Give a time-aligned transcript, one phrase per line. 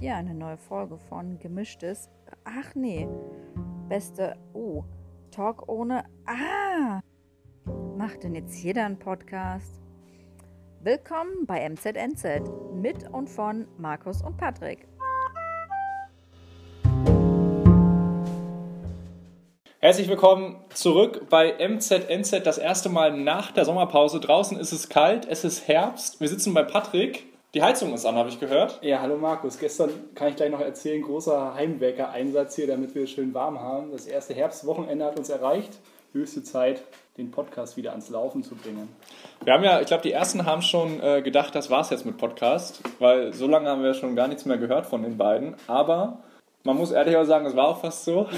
[0.00, 2.08] hier eine neue Folge von Gemischtes.
[2.44, 3.06] Ach nee,
[3.86, 4.34] beste.
[4.54, 4.82] Oh,
[5.30, 6.04] Talk ohne.
[6.24, 7.00] Ah!
[7.98, 9.78] Macht denn jetzt jeder einen Podcast?
[10.80, 14.88] Willkommen bei MZNZ mit und von Markus und Patrick.
[19.80, 24.18] Herzlich willkommen zurück bei MZNZ, das erste Mal nach der Sommerpause.
[24.20, 26.22] Draußen ist es kalt, es ist Herbst.
[26.22, 27.29] Wir sitzen bei Patrick.
[27.52, 28.78] Die Heizung ist an, habe ich gehört.
[28.80, 29.58] Ja, hallo Markus.
[29.58, 33.90] Gestern kann ich gleich noch erzählen, großer Heimwerker-Einsatz hier, damit wir es schön warm haben.
[33.90, 35.72] Das erste Herbstwochenende hat uns erreicht.
[36.12, 36.84] Höchste Zeit,
[37.16, 38.88] den Podcast wieder ans Laufen zu bringen.
[39.42, 42.18] Wir haben ja, ich glaube, die ersten haben schon äh, gedacht, das war's jetzt mit
[42.18, 45.56] Podcast, weil so lange haben wir schon gar nichts mehr gehört von den beiden.
[45.66, 46.20] Aber
[46.62, 48.28] man muss ehrlich sagen, es war auch fast so.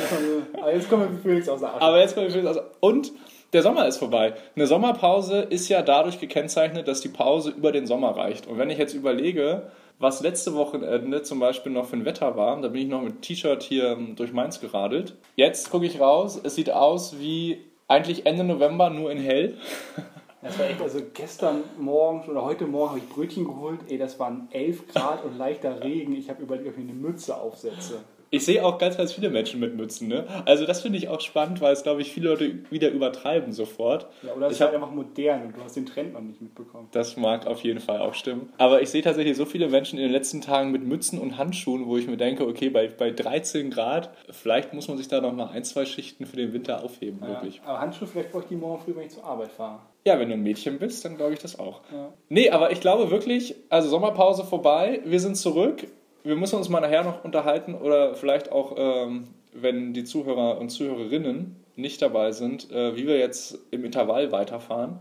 [0.58, 1.82] Aber jetzt kommen wir Felix aus der Asche.
[1.82, 3.12] Aber jetzt kommen wir Felix aus der Und
[3.52, 4.34] der Sommer ist vorbei.
[4.56, 8.46] Eine Sommerpause ist ja dadurch gekennzeichnet, dass die Pause über den Sommer reicht.
[8.46, 12.60] Und wenn ich jetzt überlege, was letzte Wochenende zum Beispiel noch für ein Wetter war,
[12.60, 15.16] da bin ich noch mit T-Shirt hier ähm, durch Mainz geradelt.
[15.36, 19.56] Jetzt gucke ich raus, es sieht aus wie eigentlich Ende November, nur in hell.
[20.44, 23.78] Das war echt, also gestern Morgen oder heute Morgen habe ich Brötchen geholt.
[23.88, 26.16] Ey, das waren 11 Grad und leichter Regen.
[26.16, 28.00] Ich habe überlegt, ob ich eine Mütze aufsetze.
[28.34, 30.08] Ich sehe auch ganz, ganz viele Menschen mit Mützen.
[30.08, 30.24] Ne?
[30.46, 34.06] Also das finde ich auch spannend, weil es, glaube ich, viele Leute wieder übertreiben sofort.
[34.22, 36.40] Ja, oder es ich ist halt einfach modern und du hast den Trend noch nicht
[36.40, 36.88] mitbekommen.
[36.92, 38.50] Das mag auf jeden Fall auch stimmen.
[38.56, 41.86] Aber ich sehe tatsächlich so viele Menschen in den letzten Tagen mit Mützen und Handschuhen,
[41.86, 45.34] wo ich mir denke, okay, bei, bei 13 Grad, vielleicht muss man sich da noch
[45.34, 47.60] mal ein, zwei Schichten für den Winter aufheben, Ja, wirklich.
[47.66, 49.80] aber Handschuhe vielleicht brauche ich die morgen früh, wenn ich zur Arbeit fahre.
[50.06, 51.82] Ja, wenn du ein Mädchen bist, dann glaube ich das auch.
[51.92, 52.08] Ja.
[52.30, 55.86] Nee, aber ich glaube wirklich, also Sommerpause vorbei, wir sind zurück.
[56.24, 60.70] Wir müssen uns mal nachher noch unterhalten oder vielleicht auch, ähm, wenn die Zuhörer und
[60.70, 64.98] Zuhörerinnen nicht dabei sind, äh, wie wir jetzt im Intervall weiterfahren.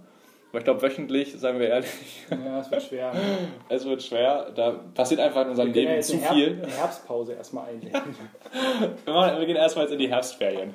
[0.52, 1.90] Weil ich glaube, wöchentlich, seien wir ehrlich,
[2.30, 3.12] Ja, es wird schwer.
[3.70, 4.48] es wird schwer.
[4.56, 6.60] Da passiert einfach in unserem ja Leben jetzt zu eine Herb- viel.
[6.64, 7.94] Eine Herbstpause erstmal eigentlich.
[9.06, 10.74] Wir, machen, wir gehen erstmal jetzt in die Herbstferien.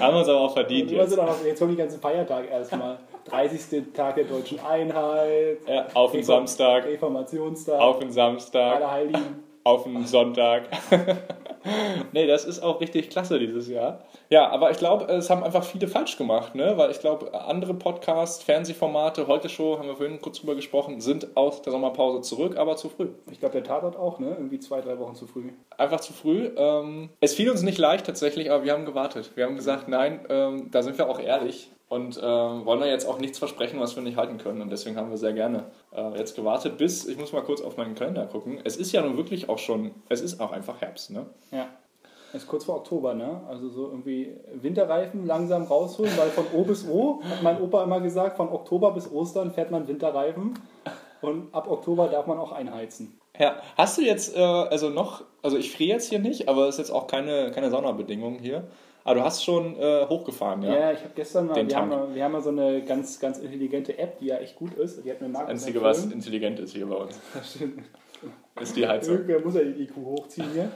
[0.00, 1.18] Haben wir uns aber auch verdient sind jetzt.
[1.18, 2.98] auch jetzt kommen die ganzen Feiertage erstmal.
[3.24, 3.92] 30.
[3.94, 8.76] Tag der deutschen Einheit, Ja, auf den Samstag, Reformationstag, auf den Samstag.
[8.76, 9.42] Allerheiligen.
[9.64, 10.64] auf den Sonntag.
[12.12, 14.00] nee, das ist auch richtig klasse dieses Jahr.
[14.28, 16.76] Ja, aber ich glaube, es haben einfach viele falsch gemacht, ne?
[16.76, 21.36] Weil ich glaube, andere Podcasts, Fernsehformate, heute Show, haben wir vorhin kurz drüber gesprochen, sind
[21.36, 23.08] aus der Sommerpause zurück, aber zu früh.
[23.30, 24.30] Ich glaube, der Tatort auch, ne?
[24.30, 25.50] Irgendwie zwei, drei Wochen zu früh.
[25.76, 26.50] Einfach zu früh.
[26.56, 29.30] Ähm, es fiel uns nicht leicht tatsächlich, aber wir haben gewartet.
[29.36, 33.06] Wir haben gesagt, nein, ähm, da sind wir auch ehrlich und äh, wollen da jetzt
[33.06, 34.62] auch nichts versprechen, was wir nicht halten können.
[34.62, 37.76] Und deswegen haben wir sehr gerne äh, jetzt gewartet, bis, ich muss mal kurz auf
[37.76, 38.58] meinen Kalender gucken.
[38.64, 41.26] Es ist ja nun wirklich auch schon, es ist auch einfach Herbst, ne?
[41.50, 41.66] Ja.
[42.32, 43.42] Ist kurz vor Oktober, ne?
[43.46, 48.00] Also so irgendwie Winterreifen langsam rausholen, weil von O bis O, hat mein Opa immer
[48.00, 50.54] gesagt, von Oktober bis Ostern fährt man Winterreifen.
[51.20, 53.20] Und ab Oktober darf man auch einheizen.
[53.38, 56.76] Ja, hast du jetzt, äh, also noch, also ich friere jetzt hier nicht, aber es
[56.76, 58.66] ist jetzt auch keine, keine Saunabedingung hier.
[59.04, 60.74] Aber du hast schon äh, hochgefahren, ja?
[60.78, 62.08] Ja, ich habe gestern mal, Den wir haben, Tank.
[62.08, 65.04] mal, wir haben mal so eine ganz, ganz intelligente App, die ja echt gut ist.
[65.04, 67.82] Die hat mir Das Einzige, was intelligent ist hier bei uns, Das stimmt.
[68.60, 69.14] ist die Heizung.
[69.14, 70.70] Irgendwer muss ja die IQ hochziehen hier.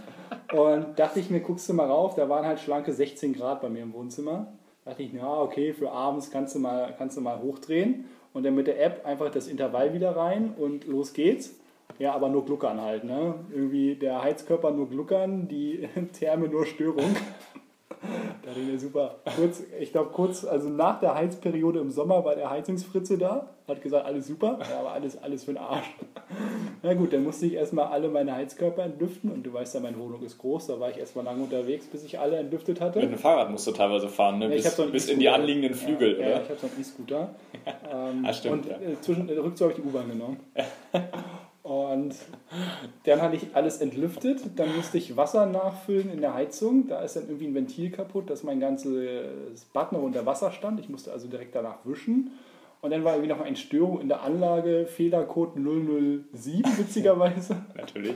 [0.60, 3.68] Und dachte ich mir, guckst du mal rauf, da waren halt schlanke 16 Grad bei
[3.68, 4.52] mir im Wohnzimmer.
[4.84, 8.06] Dachte ich, ja, okay, für abends kannst du mal, kannst du mal hochdrehen.
[8.32, 11.54] Und dann mit der App einfach das Intervall wieder rein und los geht's.
[11.98, 13.36] Ja, aber nur Gluckern halt, ne?
[13.50, 15.88] Irgendwie der Heizkörper nur Gluckern, die
[16.18, 17.16] Therme nur Störung.
[18.56, 19.16] Ich mir, super.
[19.36, 23.82] Kurz, ich glaube, kurz, also nach der Heizperiode im Sommer war der Heizungsfritze da, hat
[23.82, 25.86] gesagt, alles super, ja, aber alles, alles für den Arsch.
[26.82, 29.98] Na gut, dann musste ich erstmal alle meine Heizkörper entlüften und du weißt ja, meine
[29.98, 33.00] Wohnung ist groß, da war ich erstmal lange unterwegs, bis ich alle entlüftet hatte.
[33.00, 34.46] Mit dem Fahrrad musst du teilweise fahren, ne?
[34.46, 36.30] Ja, bis, so bis in die anliegenden Flügel, ja, oder?
[36.30, 37.30] Ja, ich habe so einen E-Scooter.
[37.66, 38.76] Ähm, Ah, stimmt, und ja.
[38.76, 40.36] äh, zwischen, äh, Rückzug habe ich die U-Bahn genommen.
[41.66, 42.14] Und
[43.06, 46.86] dann hatte ich alles entlüftet, dann musste ich Wasser nachfüllen in der Heizung.
[46.86, 50.78] Da ist dann irgendwie ein Ventil kaputt, dass mein ganzes Bad noch unter Wasser stand.
[50.78, 52.30] Ich musste also direkt danach wischen.
[52.82, 56.22] Und dann war irgendwie noch eine Störung in der Anlage, Fehlercode 007,
[56.78, 57.56] witzigerweise.
[57.74, 58.14] Natürlich.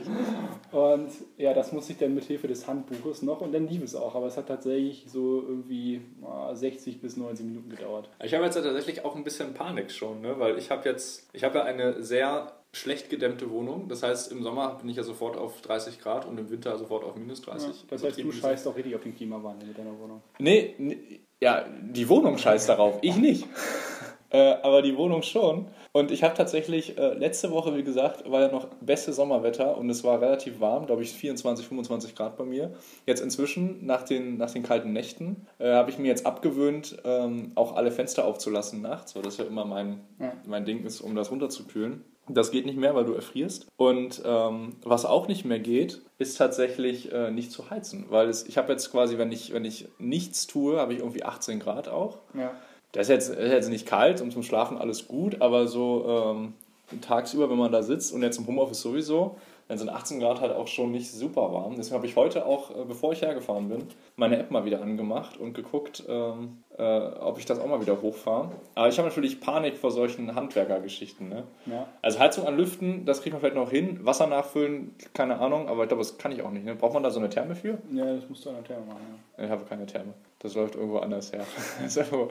[0.71, 3.95] Und ja, das musste ich dann mit Hilfe des Handbuches noch und dann lief es
[3.95, 4.15] auch.
[4.15, 8.09] Aber es hat tatsächlich so irgendwie ah, 60 bis 90 Minuten gedauert.
[8.23, 10.35] Ich habe jetzt tatsächlich auch ein bisschen Panik schon, ne?
[10.37, 13.87] weil ich habe jetzt, ich habe ja eine sehr schlecht gedämmte Wohnung.
[13.87, 17.03] Das heißt, im Sommer bin ich ja sofort auf 30 Grad und im Winter sofort
[17.03, 17.67] auf minus 30.
[17.67, 20.21] Ja, das heißt, du scheißt auch richtig auf den Klimawandel mit deiner Wohnung.
[20.39, 23.45] Nee, nee, ja, die Wohnung scheißt darauf, ich nicht.
[24.29, 25.67] äh, aber die Wohnung schon.
[25.91, 29.89] Und ich habe tatsächlich, äh, letzte Woche, wie gesagt, war ja noch beste Sommerwetter und
[29.89, 32.73] es war relativ warm, glaube ich 24, 25 Grad bei mir.
[33.05, 37.51] Jetzt inzwischen, nach den, nach den kalten Nächten, äh, habe ich mir jetzt abgewöhnt, ähm,
[37.55, 40.31] auch alle Fenster aufzulassen nachts, weil das ja immer mein, Ja.
[40.47, 42.05] mein Ding ist, um das runterzukühlen.
[42.27, 43.67] Das geht nicht mehr, weil du erfrierst.
[43.77, 48.05] Und ähm, was auch nicht mehr geht, ist tatsächlich äh, nicht zu heizen.
[48.09, 51.23] Weil es, ich habe jetzt quasi, wenn ich, wenn ich nichts tue, habe ich irgendwie
[51.23, 52.19] 18 Grad auch.
[52.33, 52.51] Ja.
[52.91, 56.53] Das ist jetzt, ist jetzt nicht kalt und zum Schlafen alles gut, aber so ähm,
[56.99, 59.37] tagsüber, wenn man da sitzt und jetzt im Homeoffice sowieso,
[59.71, 61.75] dann sind 18 Grad halt auch schon nicht super warm.
[61.77, 63.87] Deswegen habe ich heute auch, äh, bevor ich hergefahren bin,
[64.17, 68.01] meine App mal wieder angemacht und geguckt, ähm, äh, ob ich das auch mal wieder
[68.01, 68.51] hochfahre.
[68.75, 71.29] Aber ich habe natürlich Panik vor solchen Handwerkergeschichten.
[71.29, 71.43] Ne?
[71.67, 71.87] Ja.
[72.01, 74.05] Also Heizung anlüften, das kriegt man vielleicht noch hin.
[74.05, 76.65] Wasser nachfüllen, keine Ahnung, aber ich glaube, das kann ich auch nicht.
[76.65, 76.75] Ne?
[76.75, 77.77] Braucht man da so eine Therme für?
[77.93, 79.23] ja, das musst du an der Therme machen.
[79.37, 80.13] Ich habe keine Therme.
[80.39, 81.45] Das läuft irgendwo anders her.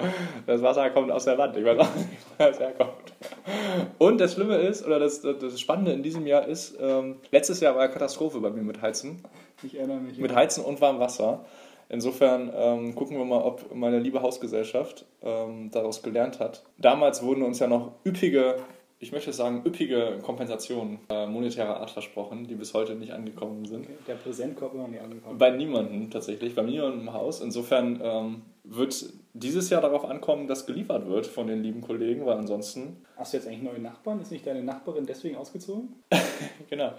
[0.47, 1.57] Das Wasser kommt aus der Wand.
[1.57, 3.15] Ich weiß auch nicht, wo das herkommt.
[3.99, 7.75] Und das Schlimme ist, oder das, das Spannende in diesem Jahr ist, ähm, letztes Jahr
[7.75, 9.23] war eine Katastrophe bei mir mit Heizen.
[9.63, 10.19] Ich erinnere mich.
[10.19, 11.45] Mit Heizen und warmem Wasser.
[11.91, 16.63] Insofern ähm, gucken wir mal, ob meine liebe Hausgesellschaft ähm, daraus gelernt hat.
[16.79, 18.59] Damals wurden uns ja noch üppige,
[19.01, 23.87] ich möchte sagen, üppige Kompensationen äh, monetärer Art versprochen, die bis heute nicht angekommen sind.
[23.87, 23.97] Okay.
[24.07, 25.37] Der Präsentkorb immer nicht angekommen.
[25.37, 27.41] Bei niemandem tatsächlich, bei niemandem im Haus.
[27.41, 32.39] Insofern ähm, wird dieses Jahr darauf ankommen, dass geliefert wird von den lieben Kollegen, weil
[32.39, 34.19] ansonsten, Hast du jetzt eigentlich neue Nachbarn?
[34.23, 35.95] Ist nicht deine Nachbarin deswegen ausgezogen?
[36.71, 36.93] genau,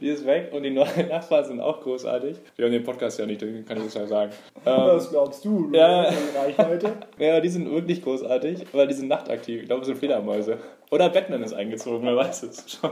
[0.00, 2.38] die ist weg und die neuen Nachbarn sind auch großartig.
[2.56, 4.32] Die haben den Podcast ja nicht, den kann ich jetzt ja sagen.
[4.64, 5.70] Ähm, Was glaubst du?
[5.72, 6.10] ja.
[6.34, 6.92] Reichweite?
[7.18, 9.60] ja, die sind wirklich großartig, weil die sind nachtaktiv.
[9.60, 10.58] Ich glaube, es sind Fledermäuse.
[10.90, 12.90] Oder Batman ist eingezogen, wer weiß es schon.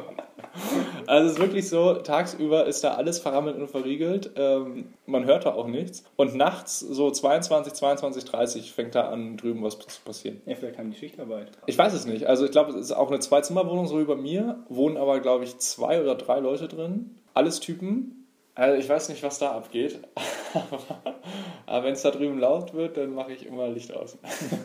[1.06, 4.32] Also es ist wirklich so, tagsüber ist da alles verrammelt und verriegelt.
[4.36, 6.04] Ähm, man hört da auch nichts.
[6.16, 10.40] Und nachts, so 22, 22, 30, fängt da an, drüben was zu passieren.
[10.46, 11.52] Ja, vielleicht haben die Schichtarbeit.
[11.66, 12.26] Ich weiß es nicht.
[12.26, 14.64] Also ich glaube, es ist auch eine Zwei-Zimmer-Wohnung, so wie bei mir.
[14.68, 17.18] Wohnen aber, glaube ich, zwei oder drei Leute drin.
[17.34, 18.26] Alles Typen.
[18.54, 20.00] Also ich weiß nicht, was da abgeht.
[21.66, 24.16] aber wenn es da drüben laut wird, dann mache ich immer Licht aus.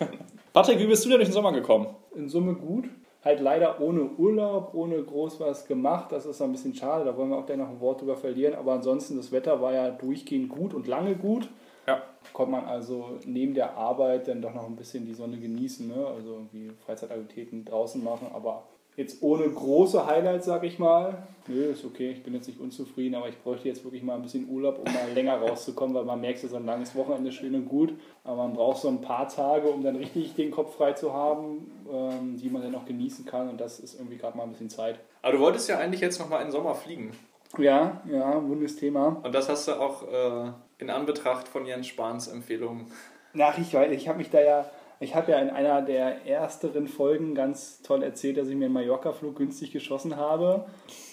[0.54, 1.88] Patrick, wie bist du denn durch den Sommer gekommen?
[2.16, 2.86] In Summe gut.
[3.24, 6.12] Halt leider ohne Urlaub, ohne groß was gemacht.
[6.12, 7.04] Das ist ein bisschen schade.
[7.04, 8.56] Da wollen wir auch gleich noch ein Wort drüber verlieren.
[8.56, 11.50] Aber ansonsten, das Wetter war ja durchgehend gut und lange gut.
[11.86, 12.02] Ja.
[12.32, 15.88] Konnte man also neben der Arbeit dann doch noch ein bisschen die Sonne genießen.
[15.88, 16.08] Ne?
[16.08, 18.28] Also irgendwie Freizeitaktivitäten draußen machen.
[18.34, 18.64] Aber
[18.96, 21.28] jetzt ohne große Highlights, sag ich mal.
[21.48, 22.12] Nö, ist okay.
[22.12, 23.16] Ich bin jetzt nicht unzufrieden.
[23.16, 25.96] Aber ich bräuchte jetzt wirklich mal ein bisschen Urlaub, um mal länger rauszukommen.
[25.96, 27.94] Weil man merkt, so ein langes Wochenende ist schön und gut.
[28.24, 31.72] Aber man braucht so ein paar Tage, um dann richtig den Kopf frei zu haben,
[31.92, 33.50] ähm, die man dann auch genießen kann.
[33.50, 35.00] Und das ist irgendwie gerade mal ein bisschen Zeit.
[35.22, 37.12] Aber du wolltest ja eigentlich jetzt nochmal in den Sommer fliegen.
[37.58, 39.22] Ja, ja, wundes Thema.
[39.24, 42.86] Und das hast du auch äh, in Anbetracht von Jens Spahns Empfehlung.
[43.34, 44.70] Nach ich, weil ich habe mich da ja,
[45.02, 48.74] ich habe ja in einer der ersteren Folgen ganz toll erzählt, dass ich mir einen
[48.74, 50.66] Mallorca-Flug günstig geschossen habe.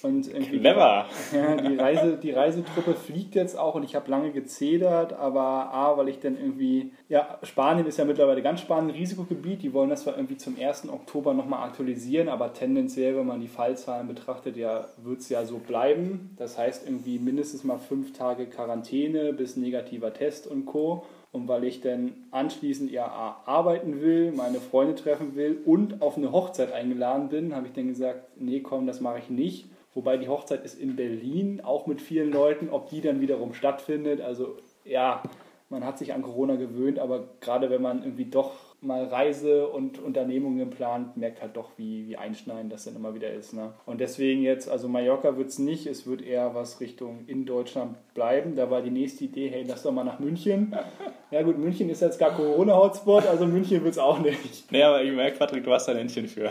[0.03, 1.07] Und irgendwie Clever!
[1.33, 5.97] Ja, die, Reise, die Reisetruppe fliegt jetzt auch und ich habe lange gezedert, aber A,
[5.97, 10.03] weil ich dann irgendwie, ja, Spanien ist ja mittlerweile ganz Spanien Risikogebiet, die wollen das
[10.03, 10.89] zwar irgendwie zum 1.
[10.89, 15.59] Oktober nochmal aktualisieren, aber tendenziell, wenn man die Fallzahlen betrachtet, ja, wird es ja so
[15.59, 16.35] bleiben.
[16.37, 21.05] Das heißt irgendwie mindestens mal fünf Tage Quarantäne bis negativer Test und Co.
[21.37, 26.33] Und weil ich dann anschließend ja arbeiten will, meine Freunde treffen will und auf eine
[26.33, 29.67] Hochzeit eingeladen bin, habe ich dann gesagt, nee, komm, das mache ich nicht.
[29.93, 34.23] Wobei die Hochzeit ist in Berlin, auch mit vielen Leuten, ob die dann wiederum stattfindet.
[34.23, 34.57] Also
[34.87, 35.23] ja,
[35.69, 38.55] man hat sich an Corona gewöhnt, aber gerade wenn man irgendwie doch
[38.87, 43.31] mal Reise und Unternehmungen plant, merkt halt doch, wie, wie einschneidend das dann immer wieder
[43.33, 43.53] ist.
[43.53, 43.73] Ne?
[43.85, 47.97] Und deswegen jetzt, also Mallorca wird es nicht, es wird eher was Richtung in Deutschland
[48.15, 48.55] bleiben.
[48.55, 50.75] Da war die nächste Idee, hey, lass doch mal nach München.
[51.33, 54.71] Ja gut, München ist jetzt gar Corona-Hotspot, also München wird es auch nicht.
[54.71, 56.49] Nee, aber ich merke, Patrick, du hast ein Händchen für.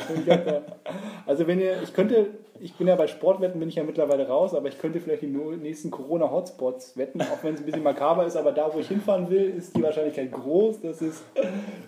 [1.25, 2.27] Also wenn ihr, ich könnte,
[2.59, 5.27] ich bin ja bei Sportwetten, bin ich ja mittlerweile raus, aber ich könnte vielleicht die
[5.27, 9.29] nächsten Corona-Hotspots wetten, auch wenn es ein bisschen makaber ist, aber da, wo ich hinfahren
[9.29, 11.23] will, ist die Wahrscheinlichkeit groß, dass es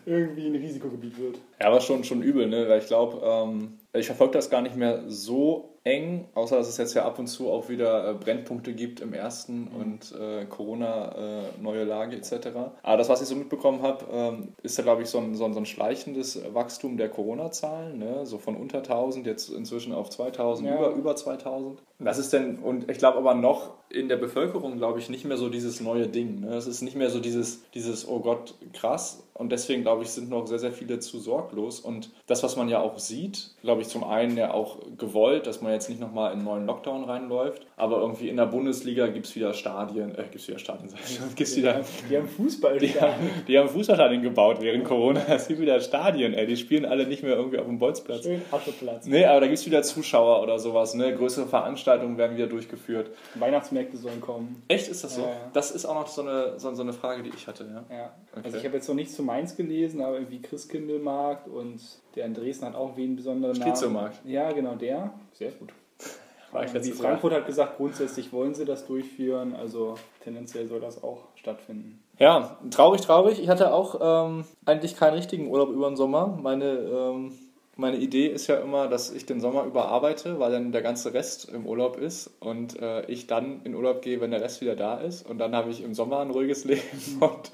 [0.05, 1.39] irgendwie ein Risikogebiet wird.
[1.59, 2.67] Ja, aber schon, schon übel, ne?
[2.67, 6.77] Weil ich glaube, ähm, ich verfolge das gar nicht mehr so eng, außer dass es
[6.77, 11.15] jetzt ja ab und zu auch wieder äh, Brennpunkte gibt im ersten und äh, Corona,
[11.15, 12.47] äh, neue Lage etc.
[12.83, 15.45] Aber das, was ich so mitbekommen habe, ähm, ist ja, glaube ich, so ein, so,
[15.45, 18.25] ein, so ein schleichendes Wachstum der Corona-Zahlen, ne?
[18.25, 20.75] so von unter 1000 jetzt inzwischen auf 2000, Ja.
[20.75, 21.81] über, über 2000.
[21.99, 25.37] Das ist denn, und ich glaube aber noch in der Bevölkerung, glaube ich, nicht mehr
[25.37, 26.41] so dieses neue Ding.
[26.41, 26.55] Ne?
[26.55, 29.23] Es ist nicht mehr so dieses, dieses, oh Gott, krass.
[29.33, 31.79] Und deswegen, glaube ich, sind noch sehr, sehr viele zu sorglos.
[31.79, 35.61] Und das, was man ja auch sieht, glaube ich, zum einen ja auch gewollt, dass
[35.61, 37.65] man jetzt nicht nochmal in einen neuen Lockdown reinläuft.
[37.77, 40.99] Aber irgendwie in der Bundesliga gibt es wieder Stadien, äh, gibt es wieder Stadien, sag
[40.99, 45.21] ich schon, gibt's wieder, Die haben Fußball die, haben- die haben Fußballstadien gebaut während Corona.
[45.29, 46.45] Es gibt wieder Stadien, ey.
[46.47, 48.23] Die spielen alle nicht mehr irgendwie auf dem Bolzplatz.
[48.23, 49.05] Schön Ascheplatz.
[49.05, 51.15] Nee, aber da gibt es wieder Zuschauer oder sowas, ne?
[51.15, 53.11] Größere Veranstaltungen werden wieder durchgeführt.
[53.35, 54.63] Weihnachtsmärkte sollen kommen.
[54.67, 55.21] Echt, ist das so?
[55.21, 55.35] Ja, ja.
[55.53, 57.95] Das ist auch noch so eine, so, so eine Frage, die ich hatte, ja.
[57.95, 58.11] Ja.
[58.31, 58.41] Okay.
[58.45, 61.79] Also ich habe jetzt noch nichts zu Mainz gelesen, aber irgendwie Christkindlmarkt und
[62.17, 64.25] Der in Dresden hat auch wie einen besonderen Striezelmarkt.
[64.25, 64.33] Namen.
[64.33, 65.11] Ja, genau, der.
[65.33, 65.71] Sehr gut.
[66.51, 69.93] War ich letztes Frankfurt hat gesagt, grundsätzlich wollen sie das durchführen, also
[70.23, 72.01] tendenziell soll das auch stattfinden.
[72.17, 73.39] Ja, traurig, traurig.
[73.39, 76.39] Ich hatte auch ähm, eigentlich keinen richtigen Urlaub über den Sommer.
[76.41, 77.37] Meine, ähm,
[77.77, 81.13] meine Idee ist ja immer, dass ich den Sommer über arbeite, weil dann der ganze
[81.13, 84.75] Rest im Urlaub ist und äh, ich dann in Urlaub gehe, wenn der Rest wieder
[84.75, 85.29] da ist.
[85.29, 86.81] Und dann habe ich im Sommer ein ruhiges Leben
[87.19, 87.51] und,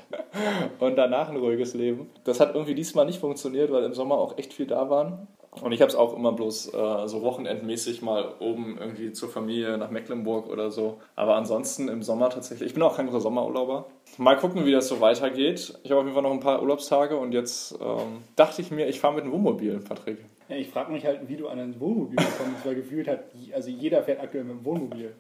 [0.80, 2.10] und danach ein ruhiges Leben.
[2.24, 5.28] Das hat irgendwie diesmal nicht funktioniert, weil im Sommer auch echt viel da waren.
[5.62, 9.78] Und ich habe es auch immer bloß äh, so wochenendmäßig mal oben irgendwie zur Familie
[9.78, 11.00] nach Mecklenburg oder so.
[11.16, 12.68] Aber ansonsten im Sommer tatsächlich.
[12.68, 13.86] Ich bin auch kein großer Sommerurlauber.
[14.18, 15.80] Mal gucken, wie das so weitergeht.
[15.84, 18.88] Ich habe auf jeden Fall noch ein paar Urlaubstage und jetzt ähm, dachte ich mir,
[18.88, 20.20] ich fahre mit einem Wohnmobil, Patrick.
[20.50, 23.70] Ja, ich frage mich halt, wie du an ein Wohnmobil kommst, weil gefühlt hat, also
[23.70, 25.14] jeder fährt aktuell mit dem Wohnmobil.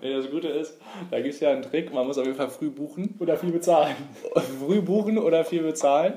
[0.00, 0.78] Nee, das Gute ist,
[1.10, 3.14] da gibt es ja einen Trick, man muss auf jeden Fall früh buchen.
[3.18, 3.94] Oder viel bezahlen.
[4.64, 6.14] früh buchen oder viel bezahlen.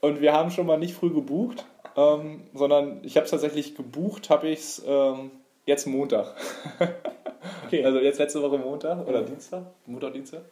[0.00, 1.64] Und wir haben schon mal nicht früh gebucht,
[1.96, 5.30] ähm, sondern ich habe es tatsächlich gebucht, habe ich es ähm,
[5.66, 6.34] jetzt Montag.
[7.66, 7.84] Okay.
[7.84, 9.62] Also jetzt letzte Woche Montag oder Dienstag?
[9.86, 10.42] Montag, Dienstag?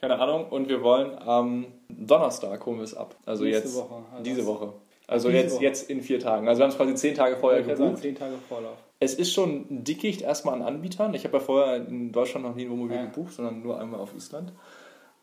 [0.00, 0.46] Keine Ahnung.
[0.50, 3.16] Und wir wollen am Donnerstag holen wir es ab.
[3.24, 4.72] Also Nächste jetzt Woche, also diese Woche.
[5.08, 5.62] Also Diese jetzt, Woche.
[5.64, 6.48] jetzt in vier Tagen.
[6.48, 7.98] Also wir haben es quasi zehn Tage vorher Ich gebucht.
[7.98, 8.76] zehn Tage Vorlauf.
[9.00, 11.14] Es ist schon ein Dickicht erstmal an Anbietern.
[11.14, 13.04] Ich habe ja vorher in Deutschland noch nie ein Wohnmobil Ja.
[13.06, 14.52] gebucht, sondern nur einmal auf Island.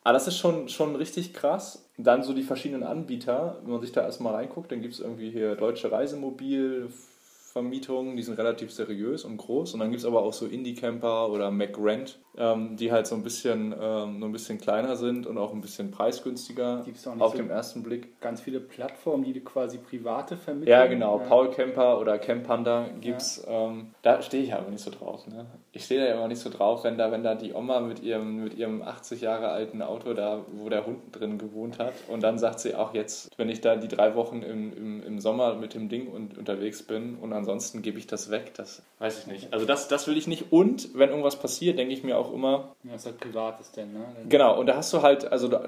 [0.03, 1.89] Aber das ist schon, schon richtig krass.
[1.98, 5.31] Dann so die verschiedenen Anbieter, wenn man sich da erstmal reinguckt, dann gibt es irgendwie
[5.31, 9.74] hier Deutsche Reisemobilvermietungen, die sind relativ seriös und groß.
[9.74, 13.24] Und dann gibt es aber auch so Indie-Camper oder McRent, ähm, die halt so ein
[13.24, 16.84] bisschen, ähm, nur ein bisschen kleiner sind und auch ein bisschen preisgünstiger
[17.20, 18.20] auf so- dem ersten Blick.
[18.22, 20.72] Ganz viele Plattformen, die quasi private vermitteln.
[20.72, 21.20] Ja, genau.
[21.20, 23.44] Paul Camper oder Camp Panda gibt's.
[23.46, 23.68] Ja.
[23.68, 25.28] Ähm, da stehe ich aber nicht so drauf.
[25.28, 25.46] Ne?
[25.72, 28.44] Ich stehe da immer nicht so drauf, wenn da, wenn da die Oma mit ihrem,
[28.44, 32.38] mit ihrem 80 Jahre alten Auto da, wo der Hund drin gewohnt hat, und dann
[32.38, 35.74] sagt sie auch jetzt, wenn ich da die drei Wochen im, im, im Sommer mit
[35.74, 39.54] dem Ding und, unterwegs bin und ansonsten gebe ich das weg, das weiß ich nicht.
[39.54, 40.52] Also das, das will ich nicht.
[40.52, 44.06] Und wenn irgendwas passiert, denke ich mir auch immer, Ja, ist halt privates denn, ne?
[44.30, 45.68] Genau, und da hast du halt, also da,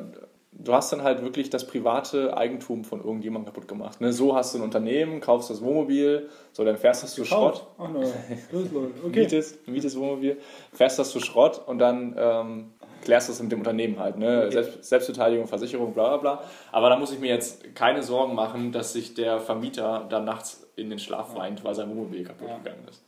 [0.51, 4.00] du hast dann halt wirklich das private Eigentum von irgendjemandem kaputt gemacht.
[4.00, 4.13] Ne?
[4.13, 7.89] So hast du ein Unternehmen, kaufst das Wohnmobil, so dann fährst du zu Schrott, Ach
[7.89, 8.01] no,
[8.51, 8.91] los, los.
[9.05, 9.19] Okay.
[9.21, 10.38] mietest, mietest Wohnmobil,
[10.71, 12.71] fährst das zu Schrott und dann ähm,
[13.03, 14.17] klärst du das mit dem Unternehmen halt.
[14.17, 14.50] Ne?
[14.51, 16.43] Selbst, Selbstbeteiligung, Versicherung, bla bla bla.
[16.71, 20.65] Aber da muss ich mir jetzt keine Sorgen machen, dass sich der Vermieter dann nachts
[20.75, 22.57] in den Schlaf weint, weil sein Wohnmobil kaputt Ja.
[22.57, 23.03] gegangen ist.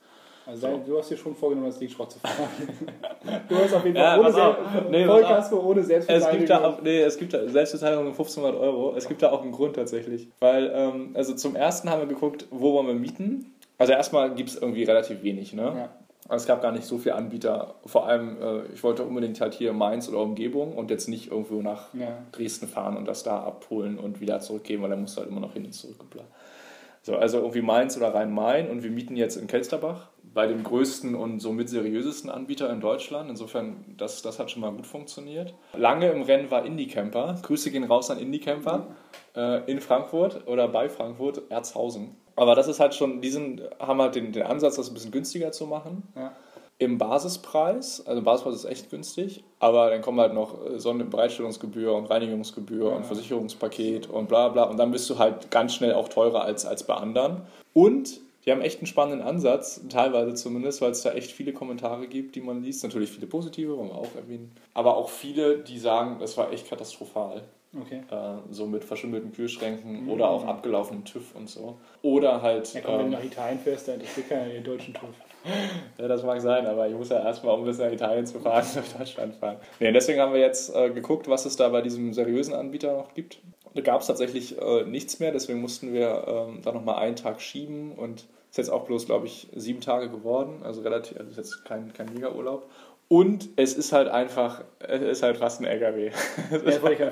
[0.48, 2.36] Also du hast dir schon vorgenommen, das Ding Schrott zu fahren.
[3.50, 4.56] du hast auf jeden Ja, Fall ohne, pass auf.
[4.74, 6.48] Sel- Nee, Vollkasko ohne Es gibt Selbstbeteiligung.
[6.48, 8.96] da auch, nee, es gibt da Selbstbeteiligung um 1500 Euro.
[8.96, 10.30] Es gibt da auch einen Grund tatsächlich.
[10.40, 13.54] Weil, ähm, also zum ersten haben wir geguckt, wo wollen wir mieten.
[13.78, 15.64] Also erstmal gibt es irgendwie relativ wenig, ne?
[15.64, 15.90] Ja.
[16.36, 17.76] Es gab gar nicht so viele Anbieter.
[17.86, 21.62] Vor allem, äh, ich wollte unbedingt halt hier Mainz oder Umgebung und jetzt nicht irgendwo
[21.62, 22.18] nach Ja.
[22.34, 25.40] Dresden fahren und das da abholen und wieder zurückgeben, weil dann musst du halt immer
[25.40, 25.98] noch hin und zurück.
[27.04, 31.16] So, also irgendwie Mainz oder Rhein-Main und wir mieten jetzt in Kelsterbach bei dem größten
[31.16, 33.28] und somit seriösesten Anbieter in Deutschland.
[33.28, 35.56] Insofern, das, das hat schon mal gut funktioniert.
[35.76, 37.40] Lange im Rennen war Indie-Camper.
[37.42, 38.86] Grüße gehen raus an Indie-Camper
[39.36, 42.16] äh, in Frankfurt oder bei Frankfurt, Erzhausen.
[42.36, 45.10] Aber das ist halt schon, die sind, haben halt den, den Ansatz, das ein bisschen
[45.12, 46.32] günstiger zu machen Ja.
[46.78, 52.06] im Basispreis, also Basispreis ist echt günstig, aber dann kommen halt noch äh, Sonnenbereitstellungsgebühr und
[52.12, 56.44] Reinigungsgebühr und Versicherungspaket und bla bla und dann bist du halt ganz schnell auch teurer
[56.44, 57.42] als, als bei anderen.
[57.74, 62.08] Und die haben echt einen spannenden Ansatz, teilweise zumindest, weil es da echt viele Kommentare
[62.08, 62.82] gibt, die man liest.
[62.82, 64.56] Natürlich viele positive, wollen wir auch erwähnen.
[64.74, 67.44] Aber auch viele, die sagen, das war echt katastrophal.
[67.78, 68.04] Okay.
[68.10, 71.78] Äh, so mit verschimmelten Kühlschränken oder auch abgelaufenem TÜV und so.
[72.02, 72.74] Oder halt.
[72.74, 75.10] Ja, komm, wenn ähm, du nach Italien fährst, dann interessiert keiner den deutschen TÜV.
[75.98, 78.66] ja, das mag sein, aber ich muss ja erstmal, um bis nach Italien zu fahren,
[78.76, 79.58] nach Deutschland fahren.
[79.82, 83.14] Nee, deswegen haben wir jetzt äh, geguckt, was es da bei diesem seriösen Anbieter noch
[83.14, 83.40] gibt.
[83.74, 87.42] Da gab es tatsächlich äh, nichts mehr, deswegen mussten wir ähm, da nochmal einen Tag
[87.42, 90.62] schieben und ist jetzt auch bloß, glaube ich, sieben Tage geworden.
[90.64, 92.70] Also relativ, also ist jetzt kein, kein Mega-Urlaub.
[93.10, 96.12] Und es ist halt einfach, es ist halt fast ein LKW.
[96.52, 97.10] Ja, das wollte ich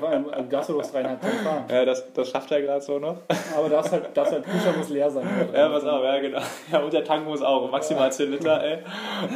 [0.67, 1.65] du bloß dreieinhalb Tonnen fahren.
[1.69, 3.17] ja, das, das schafft er gerade so noch.
[3.55, 5.25] Aber das halt, das halt Pusher muss leer sein.
[5.53, 6.41] Ja, pass auf, ja, genau.
[6.69, 8.79] Ja, und der Tank muss auch maximal 10 Liter, ey.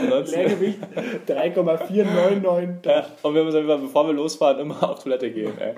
[0.03, 0.79] Ansonsten- Leergewicht
[1.27, 5.57] 3,499 Ja, und wir müssen, bevor wir losfahren, immer auf Toilette gehen.
[5.59, 5.75] Ey.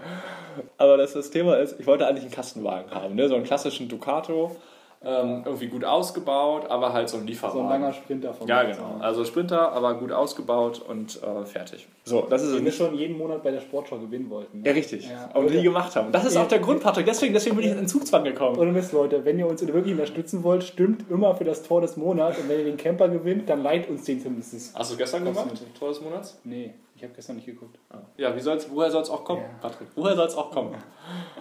[0.77, 3.27] Aber das, das Thema ist, ich wollte eigentlich einen Kastenwagen haben, ne?
[3.27, 4.55] so einen klassischen Ducato,
[5.03, 7.59] ähm, irgendwie gut ausgebaut, aber halt so ein Lieferwagen.
[7.59, 8.97] So ein langer Sprinter von ja, genau.
[8.99, 11.87] Also Sprinter, aber gut ausgebaut und äh, fertig.
[12.03, 14.61] So, das ist es Den wir schon jeden Monat bei der Sportschau gewinnen wollten.
[14.61, 14.67] ne?
[14.67, 15.09] Ja, richtig.
[15.09, 15.29] Ja.
[15.33, 16.11] Aber nie gemacht haben.
[16.11, 17.05] Das ist auch der Grund, Patrick.
[17.05, 18.57] Deswegen, deswegen bin ich in Zugzwang gekommen.
[18.59, 21.97] Ohne Mist, Leute, wenn ihr uns wirklich unterstützen wollt, stimmt immer für das Tor des
[21.97, 22.37] Monats.
[22.37, 24.75] Und wenn ihr den Camper gewinnt, dann leiht uns den zumindest.
[24.77, 25.47] Hast du gestern gemacht?
[25.77, 26.39] Tor des Monats?
[26.43, 27.79] Nee, Ich habe gestern nicht geguckt.
[28.17, 29.49] Ja, wie soll's, woher soll es auch kommen, Ja.
[29.59, 29.87] Patrick?
[29.95, 30.75] Woher soll es auch kommen?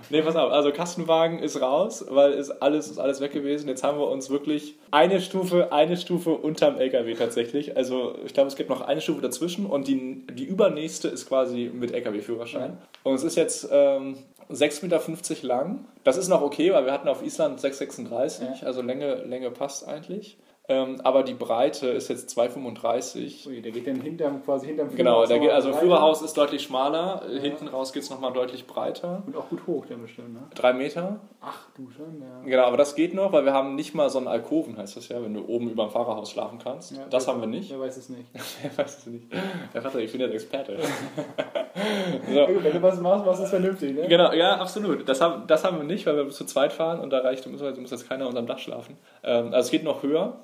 [0.09, 3.69] nee, pass auf, also Kastenwagen ist raus, weil ist alles, ist alles weg gewesen.
[3.69, 7.77] Jetzt haben wir uns wirklich eine Stufe, eine Stufe unterm LKW tatsächlich.
[7.77, 11.71] Also ich glaube, es gibt noch eine Stufe dazwischen und die, die übernächste ist quasi
[11.71, 12.79] mit LKW-Führerschein.
[13.03, 14.17] Und es ist jetzt ähm,
[14.51, 15.85] 6,50 Meter lang.
[16.05, 18.67] Das ist noch okay, weil wir hatten auf Island 6,36, Ja.
[18.67, 20.39] also Länge, Länge passt eigentlich.
[20.71, 23.49] Ähm, aber die Breite ist jetzt 2,35.
[23.49, 25.73] Ui, der geht dann hinterm, quasi hinterm Genau, Führerhaus der geht, also.
[25.73, 29.25] Führerhaus ist deutlich schmaler, hinten raus geht es nochmal deutlich breiter.
[29.27, 30.43] Und auch gut hoch, der bestimmt, ne?
[30.55, 31.19] Drei Meter.
[31.41, 32.43] Ach, du schon, ja.
[32.45, 35.09] Genau, aber das geht noch, weil wir haben nicht mal so einen Alkoven, heißt das
[35.09, 36.93] ja, wenn du oben über dem Fahrerhaus schlafen kannst.
[36.93, 37.69] ja das haben wir nicht.
[37.73, 38.29] Wer weiß es nicht.
[38.63, 39.27] Wer weiß es nicht.
[39.73, 40.75] Herr Vater, ich bin jetzt Experte.
[40.75, 42.63] Ja, so.
[42.63, 44.07] Wenn du was machst, machst du es vernünftig, ne?
[44.07, 45.09] Genau, ja, absolut.
[45.09, 47.61] Das haben, das haben wir nicht, weil wir zu zweit fahren und da reicht, muss,
[47.61, 48.97] muss jetzt keiner unterm Dach schlafen.
[49.25, 50.39] Ähm, also es geht noch höher,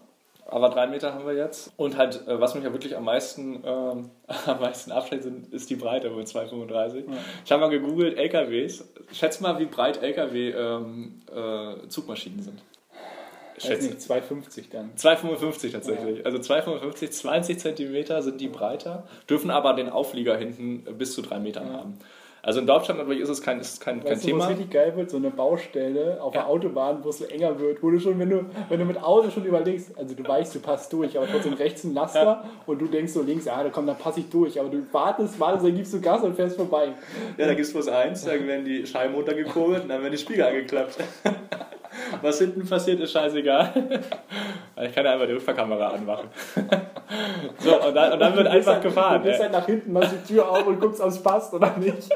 [0.48, 1.72] aber drei Meter haben wir jetzt.
[1.76, 4.10] Und halt, äh, was mich ja wirklich am meisten, ähm,
[4.46, 7.04] am meisten abschreckt, sind, ist die Breite mit 2,35.
[7.44, 8.84] Ich habe mal gegoogelt, LKWs.
[9.12, 12.62] Schätz mal, wie breit LKW ähm, äh, Zugmaschinen sind.
[13.58, 13.86] Schätze.
[13.86, 14.90] nicht, 2,50 dann.
[14.96, 16.26] 2,55 tatsächlich.
[16.26, 21.38] Also 2,55, 20 Zentimeter sind die breiter, dürfen aber den Auflieger hinten bis zu drei
[21.38, 21.72] Metern Ja.
[21.78, 21.98] haben.
[22.46, 24.46] Also in Deutschland natürlich ist es kein, ist kein, kein Weißt du, was Thema.
[24.46, 25.10] richtig geil wird?
[25.10, 26.42] So eine Baustelle auf Ja.
[26.42, 29.02] der Autobahn, wo es so enger wird, wo du schon, wenn du, wenn du mit
[29.02, 32.44] Auto schon überlegst, also du weißt, du passt durch, aber trotzdem rechts ein Laster Ja.
[32.66, 35.40] und du denkst so links, ah, da komm, dann passe ich durch, aber du wartest,
[35.40, 36.90] wartest, dann gibst du Gas und fährst vorbei.
[37.36, 40.18] Ja, da gibt es bloß eins, dann werden die Scheiben runtergekurbelt und dann werden die
[40.18, 40.98] Spiegel angeklappt.
[42.22, 43.72] Was hinten passiert, ist scheißegal.
[44.78, 46.28] Ich kann ja einfach die Rückfahrkamera anmachen.
[47.58, 49.22] So, und dann, und dann wird einfach halt, gefahren.
[49.22, 51.76] Du gehst halt nach hinten, machst die Tür auf und guckst, ob es passt oder
[51.78, 52.10] nicht.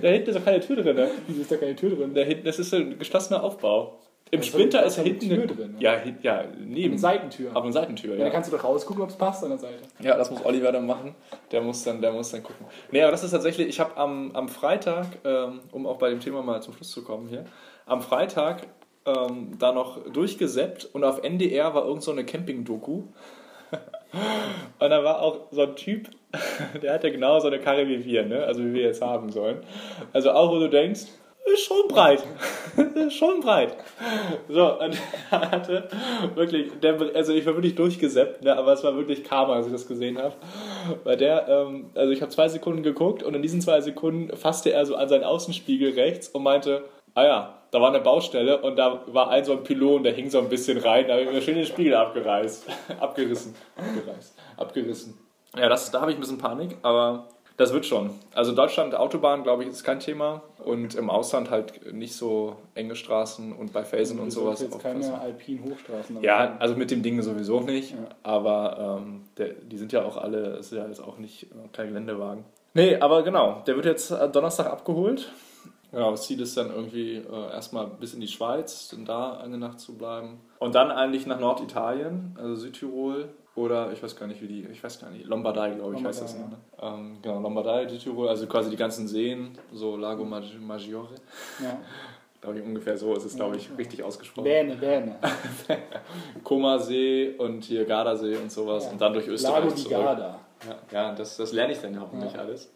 [0.00, 0.96] Da hinten ist doch keine Tür drin.
[0.96, 1.10] Ne?
[1.26, 2.14] Wieso ist da keine Tür drin?
[2.14, 3.98] Da hinten, das ist ein geschlossener Aufbau.
[4.30, 5.76] Im Also, Sprinter da ist ist ja eine hinten Tür drin, ne?
[5.80, 6.92] Ja, ja, neben.
[6.92, 7.50] Eine Seitentür.
[7.54, 8.24] Auf eine Seitentür, Ja, ja.
[8.24, 9.78] dann kannst du doch rausgucken, ob es passt an der Seite.
[10.00, 11.14] Ja, das muss Oliver dann machen.
[11.52, 12.66] Der muss dann, der muss dann gucken.
[12.90, 16.20] Nee, aber das ist tatsächlich, ich habe am, am Freitag, ähm, um auch bei dem
[16.20, 17.44] Thema mal zum Schluss zu kommen hier,
[17.84, 18.62] am Freitag
[19.06, 22.92] ähm, da noch durchgesäppt und auf NDR war irgend so eine Camping-Doku.
[24.78, 26.10] und da war auch so ein Typ,
[26.82, 28.44] der hatte genau so eine Karre wie wir, ne?
[28.44, 29.62] also wie wir jetzt haben sollen.
[30.12, 31.06] Also auch, wo du denkst,
[31.46, 32.24] ist schon breit.
[32.94, 33.76] ist schon breit.
[34.48, 34.96] So, und
[35.30, 35.88] er hatte
[36.34, 39.72] wirklich, der, also ich war wirklich durchgesäppt, ne, aber es war wirklich Karma, als ich
[39.72, 40.34] das gesehen habe.
[41.04, 44.72] Weil der, ähm, also ich habe zwei Sekunden geguckt und in diesen zwei Sekunden fasste
[44.72, 46.84] er so an seinen Außenspiegel rechts und meinte,
[47.16, 50.30] ah ja, da war eine Baustelle und da war ein so ein Pylon, der hing
[50.30, 52.66] so ein bisschen rein, da habe ich mir schön den Spiegel abgereißt.
[53.00, 53.54] Abgerissen.
[53.76, 54.38] Abgereißt.
[54.56, 55.18] Abgerissen.
[55.56, 58.10] Ja, das, da habe ich ein bisschen Panik, aber das wird schon.
[58.34, 60.42] Also Deutschland, Autobahn, glaube ich, ist kein Thema.
[60.62, 64.60] Und im Ausland halt nicht so enge Straßen und bei Felsen und sowas.
[64.60, 65.00] jetzt aufpassen.
[65.00, 66.22] keine alpinen Hochstraßen.
[66.22, 67.92] Ja, also mit dem Ding sowieso nicht.
[67.92, 67.96] Ja.
[68.24, 71.68] Aber ähm, der, die sind ja auch alle, es ist ja jetzt auch nicht äh,
[71.72, 72.44] kein Geländewagen.
[72.74, 75.32] Nee, aber genau, der wird jetzt äh, Donnerstag abgeholt.
[75.96, 79.56] Genau, das Ziel ist dann irgendwie äh, erstmal bis in die Schweiz, dann da eine
[79.56, 80.40] Nacht zu bleiben.
[80.58, 84.84] Und dann eigentlich nach Norditalien, also Südtirol oder ich weiß gar nicht, wie die, ich
[84.84, 86.34] weiß gar nicht, Lombardei, glaube ich, heißt das.
[86.34, 86.98] Lombardei, Ne?
[86.98, 91.14] Ähm, genau, Lombardei, Südtirol, also quasi die ganzen Seen, so Lago Mag- Maggiore.
[91.64, 91.78] Ja.
[92.42, 94.44] Glaube ich ungefähr so ist es, glaube ich, richtig ausgesprochen.
[94.44, 95.16] Bähne, Bähne.
[96.44, 98.90] Koma-See und hier Gardasee und sowas Ja.
[98.92, 99.96] und dann durch Österreich Lago di zurück.
[99.98, 100.38] Garda.
[100.66, 102.40] Ja, ja das, das lerne ich dann hoffentlich Ja.
[102.40, 102.70] alles.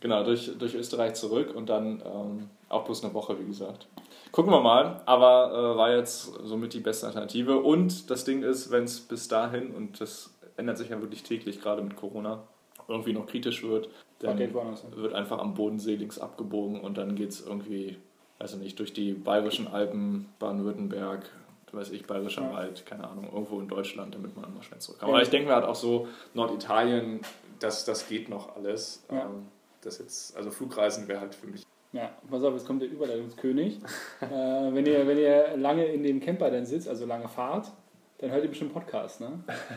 [0.00, 3.86] Genau, durch, durch Österreich zurück und dann ähm, auch bloß eine Woche, wie gesagt.
[4.32, 7.58] Gucken wir mal, aber äh, war jetzt somit die beste Alternative.
[7.58, 11.60] Und das Ding ist, wenn es bis dahin, und das ändert sich ja wirklich täglich,
[11.60, 12.42] gerade mit Corona,
[12.88, 14.54] irgendwie noch kritisch wird, dann hin.
[14.94, 17.96] wird einfach am Bodensee links abgebogen und dann geht es irgendwie,
[18.38, 21.28] also nicht, durch die bayerischen Alpen, Baden-Württemberg,
[21.72, 22.52] weiß ich, Bayerischer Ja.
[22.52, 25.08] Wald, keine Ahnung, irgendwo in Deutschland, damit man mal schnell zurückkommt.
[25.08, 25.14] Ja.
[25.14, 27.20] Aber ich denke mir halt auch so, Norditalien,
[27.60, 29.04] das, das geht noch alles.
[29.10, 29.22] Ja.
[29.22, 29.48] Ähm,
[29.86, 31.64] das jetzt, also Flugreisen wäre halt für mich.
[31.92, 33.78] Ja, pass auf, jetzt kommt der Überleitungskönig.
[34.20, 37.70] äh, wenn, ihr, wenn ihr lange in dem Camper dann sitzt, also lange fahrt,
[38.18, 39.28] dann hört ihr bestimmt Podcast, ne?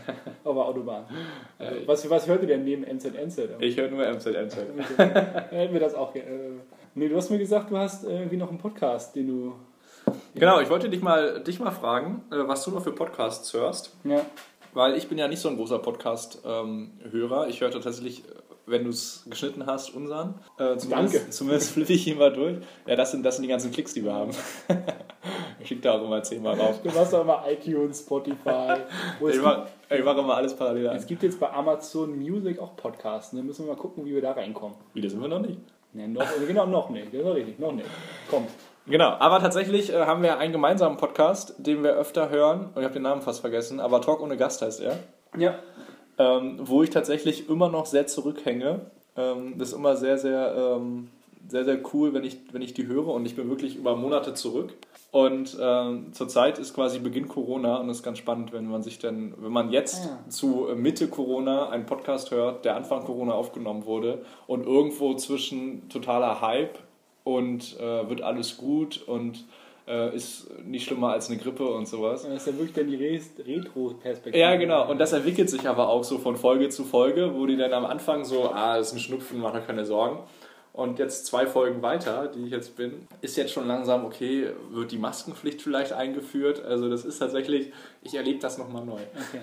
[0.44, 1.06] Auf der Autobahn.
[1.58, 3.40] Also, Äh, was, was hört ihr denn neben MZNZ?
[3.60, 4.58] Ich höre nur MZNZ.
[4.98, 6.30] Hätten wir das auch gerne.
[6.30, 6.52] Äh,
[6.96, 9.56] nee, du hast mir gesagt, du hast irgendwie noch einen Podcast, den du.
[10.36, 13.96] Genau, ich wollte dich mal, dich mal fragen, äh, was du noch für Podcasts hörst.
[14.06, 14.26] Ja.
[14.74, 17.48] Weil ich bin ja nicht so ein großer Podcast-Hörer.
[17.48, 18.32] ich höre tatsächlich, äh,
[18.70, 20.36] wenn du es geschnitten hast, unseren.
[20.58, 21.30] Äh, zumindest, Danke.
[21.30, 22.58] Zumindest flippe ich ihn mal durch.
[22.86, 24.32] Ja, das sind, das sind die ganzen Klicks, die wir haben.
[25.60, 26.82] ich schicke da auch immer zehnmal rauf.
[26.82, 28.78] Du machst doch immer iTunes, Spotify.
[29.28, 29.68] Ich mache
[30.04, 30.96] mach immer alles parallel an.
[30.96, 33.34] es gibt jetzt bei Amazon Music auch Podcasts.
[33.34, 33.42] Ne?
[33.42, 34.78] Müssen wir mal gucken, wie wir da reinkommen.
[34.94, 35.60] Wieder sind wir noch nicht.
[35.94, 37.08] Ne, noch, genau, noch nicht.
[37.12, 37.88] Das ist richtig, noch nicht.
[38.30, 38.50] Kommt.
[38.86, 42.70] Genau, aber tatsächlich äh, haben wir einen gemeinsamen Podcast, den wir öfter hören.
[42.74, 44.98] Und ich habe den Namen fast vergessen, aber Talk ohne Gast heißt er.
[45.38, 45.60] Ja.
[46.20, 48.82] Ähm, wo ich tatsächlich immer noch sehr zurückhänge.
[49.18, 51.08] Ähm, das ist immer sehr, sehr, ähm,
[51.48, 54.34] sehr, sehr cool, wenn ich, wenn ich die höre und ich bin wirklich über Monate
[54.36, 54.74] zurück.
[55.12, 59.00] Und ähm, zurzeit ist quasi Beginn Corona und es ist ganz spannend, wenn man sich
[59.00, 60.30] dann, wenn man jetzt Ah, ja.
[60.30, 66.42] zu Mitte Corona einen Podcast hört, der Anfang Corona aufgenommen wurde und irgendwo zwischen totaler
[66.42, 66.78] Hype
[67.24, 69.46] und äh, wird alles gut und
[69.90, 72.24] äh, ist nicht schlimmer als eine Grippe und sowas.
[72.24, 74.38] Das ist ja wirklich dann die Re- Retro-Perspektive.
[74.38, 74.90] Ja, genau.
[74.90, 77.86] Und das entwickelt sich aber auch so von Folge zu Folge, wo die dann am
[77.86, 80.20] Anfang so, ah, ist ein Schnupfen, mach dir keine Sorgen.
[80.72, 84.92] Und jetzt zwei Folgen weiter, die ich jetzt bin, ist jetzt schon langsam, okay, wird
[84.92, 86.64] die Maskenpflicht vielleicht eingeführt.
[86.64, 87.74] Also das ist tatsächlich,
[88.04, 89.02] ich erlebe das nochmal neu.
[89.30, 89.42] Okay.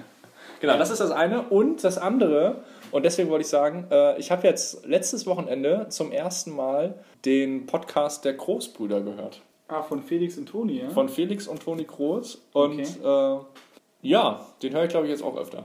[0.61, 1.42] Genau, das ist das eine.
[1.48, 6.12] Und das andere, und deswegen wollte ich sagen, äh, ich habe jetzt letztes Wochenende zum
[6.12, 6.94] ersten Mal
[7.26, 9.42] den Podcast der Großbrüder gehört.
[9.68, 10.88] Ah, von Felix und Toni, ja?
[10.90, 12.40] Von Felix und Toni Groß.
[12.52, 12.87] Und Okay.
[13.05, 13.38] äh,
[14.02, 15.64] ja, den höre ich glaube ich jetzt auch öfter.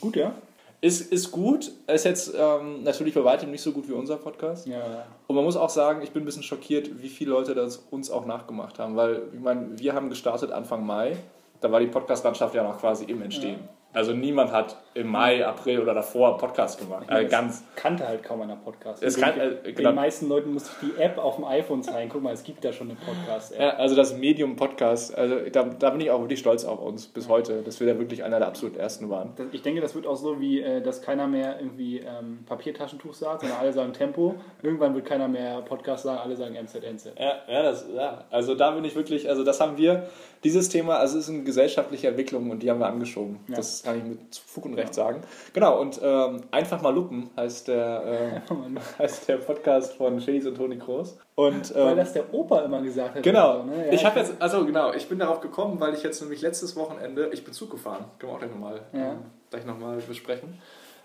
[0.00, 0.32] Gut, ja?
[0.80, 4.66] Ist, ist gut, ist jetzt ähm, natürlich bei weitem nicht so gut wie unser Podcast.
[4.66, 5.06] Ja.
[5.28, 8.10] Und man muss auch sagen, ich bin ein bisschen schockiert, wie viele Leute das uns
[8.10, 8.96] auch nachgemacht haben.
[8.96, 11.16] Weil, ich meine, wir haben gestartet Anfang Mai,
[11.60, 13.60] da war die Podcast-Landschaft ja noch quasi im Entstehen.
[13.92, 17.06] Also niemand hat im Mai, April oder davor Podcast gemacht.
[17.08, 17.64] Äh, ganz.
[17.76, 19.02] Kannte halt kaum einer Podcast.
[19.02, 19.92] Es Den- kann- äh, den genau.
[19.92, 22.10] meisten Leuten muss ich die App auf dem iPhone zeigen.
[22.12, 23.60] Guck mal, es gibt da schon eine Podcast-App.
[23.60, 27.06] Ja, also das Medium Podcast, also da, da bin ich auch wirklich stolz auf uns
[27.06, 29.32] bis heute, dass wir da wirklich einer der absolut ersten waren.
[29.36, 33.14] Das- Ich denke, das wird auch so wie, äh, dass keiner mehr irgendwie ähm, Papiertaschentuch
[33.14, 34.34] sagt, sondern alle sagen Tempo.
[34.62, 37.12] Irgendwann wird keiner mehr Podcast sagen, alle sagen MZNZ.
[37.18, 40.08] Ja, ja, das, ja, also da bin ich wirklich, also das haben wir,
[40.44, 43.38] dieses Thema, also es ist eine gesellschaftliche Entwicklung und die haben wir angeschoben.
[43.48, 43.56] Ja.
[43.56, 45.22] Das kann ich mit Fug und Recht sagen.
[45.52, 50.56] Genau, und ähm, Einfach mal Luppen heißt der, äh, heißt der Podcast von Felix und
[50.56, 51.18] Toni Groß.
[51.34, 53.22] Und, Weil ähm, das der Opa immer gesagt hat.
[53.22, 53.58] Genau.
[53.58, 53.86] so, ne?
[53.86, 56.76] Ja, ich habe jetzt, also genau, ich bin darauf gekommen, weil ich jetzt nämlich letztes
[56.76, 59.12] Wochenende, ich bin Zug gefahren, können wir auch gleich nochmal Ja.
[59.12, 59.18] ähm,
[59.50, 60.58] gleich noch mal besprechen.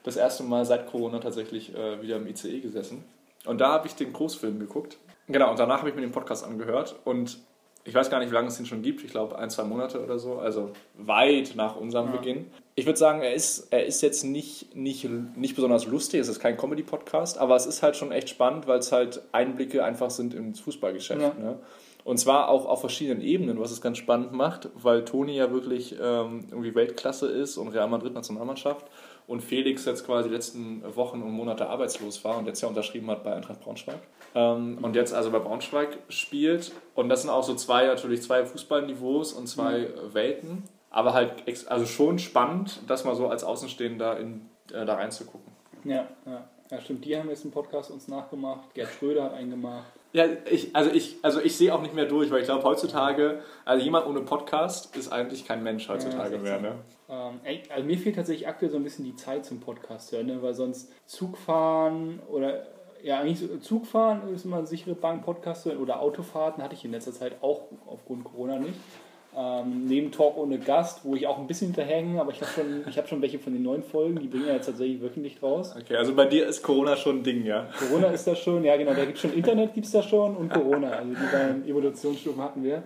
[0.03, 3.03] Das erste Mal seit Corona tatsächlich äh, wieder im ICE gesessen.
[3.45, 4.97] Und da habe ich den Großfilm geguckt.
[5.27, 6.95] Genau, und danach habe ich mir den Podcast angehört.
[7.03, 7.39] Und
[7.88, 9.02] ich weiß gar nicht, wie lange es den schon gibt.
[9.06, 10.39] Ich glaube, ein, zwei Monate oder so.
[10.39, 12.17] Also weit nach unserem Ja.
[12.17, 12.47] Beginn.
[12.76, 16.19] Ich würde sagen, er ist, er ist jetzt nicht, nicht, nicht besonders lustig.
[16.19, 17.38] Es ist kein Comedy-Podcast.
[17.38, 21.21] Aber es ist halt schon echt spannend, weil es halt Einblicke einfach sind ins Fußballgeschäft.
[21.21, 21.34] Ja.
[21.41, 21.60] Ne?
[22.04, 25.93] Und zwar auch auf verschiedenen Ebenen, was es ganz spannend macht, weil Toni ja wirklich
[25.93, 28.86] ähm, irgendwie Weltklasse ist und Real Madrid Nationalmannschaft
[29.27, 33.11] und Felix jetzt quasi die letzten Wochen und Monate arbeitslos war und jetzt ja unterschrieben
[33.11, 33.99] hat bei Eintracht Braunschweig.
[34.33, 36.71] Ähm, und jetzt also bei Braunschweig spielt.
[36.95, 40.63] Und das sind auch so zwei, natürlich zwei Fußballniveaus und zwei äh, Welten.
[40.89, 45.51] Aber halt ex- also schon spannend, das mal so als Außenstehender in, äh, da reinzugucken.
[45.83, 46.47] Ja, ja.
[46.71, 47.03] ja, stimmt.
[47.03, 48.73] Die haben jetzt einen Podcast uns nachgemacht.
[48.73, 49.91] Gerd Schröder hat einen gemacht.
[50.17, 53.39] Ja, ich, also ich, also ich sehe auch nicht mehr durch, weil ich glaube heutzutage,
[53.65, 56.60] also jemand ohne Podcast ist eigentlich kein Mensch heutzutage Ja, mehr.
[56.60, 56.71] Ne?
[57.08, 60.25] Ähm, ey, also mir fehlt tatsächlich aktuell so ein bisschen die Zeit zum Podcast hören,
[60.25, 60.41] ne?
[60.41, 62.65] weil sonst Zugfahren oder
[63.03, 66.84] ja, eigentlich so, Zugfahren ist immer eine sichere Bank, Podcast hören oder Autofahrten hatte ich
[66.84, 68.73] in letzter Zeit auch aufgrund Corona nicht.
[69.35, 72.83] Ähm, neben Talk ohne Gast, wo ich auch ein bisschen hinterhänge, aber ich habe schon,
[72.89, 75.75] ich hab schon welche von den neuen Folgen, die bringen ja jetzt tatsächlich wöchentlich raus.
[75.79, 77.67] Okay, also bei dir ist Corona schon ein Ding, ja.
[77.77, 80.51] Corona ist da schon, ja genau, da gibt schon Internet gibt es da schon und
[80.51, 80.89] Corona.
[80.89, 82.81] Also die beiden Evolutionsstufen hatten wir.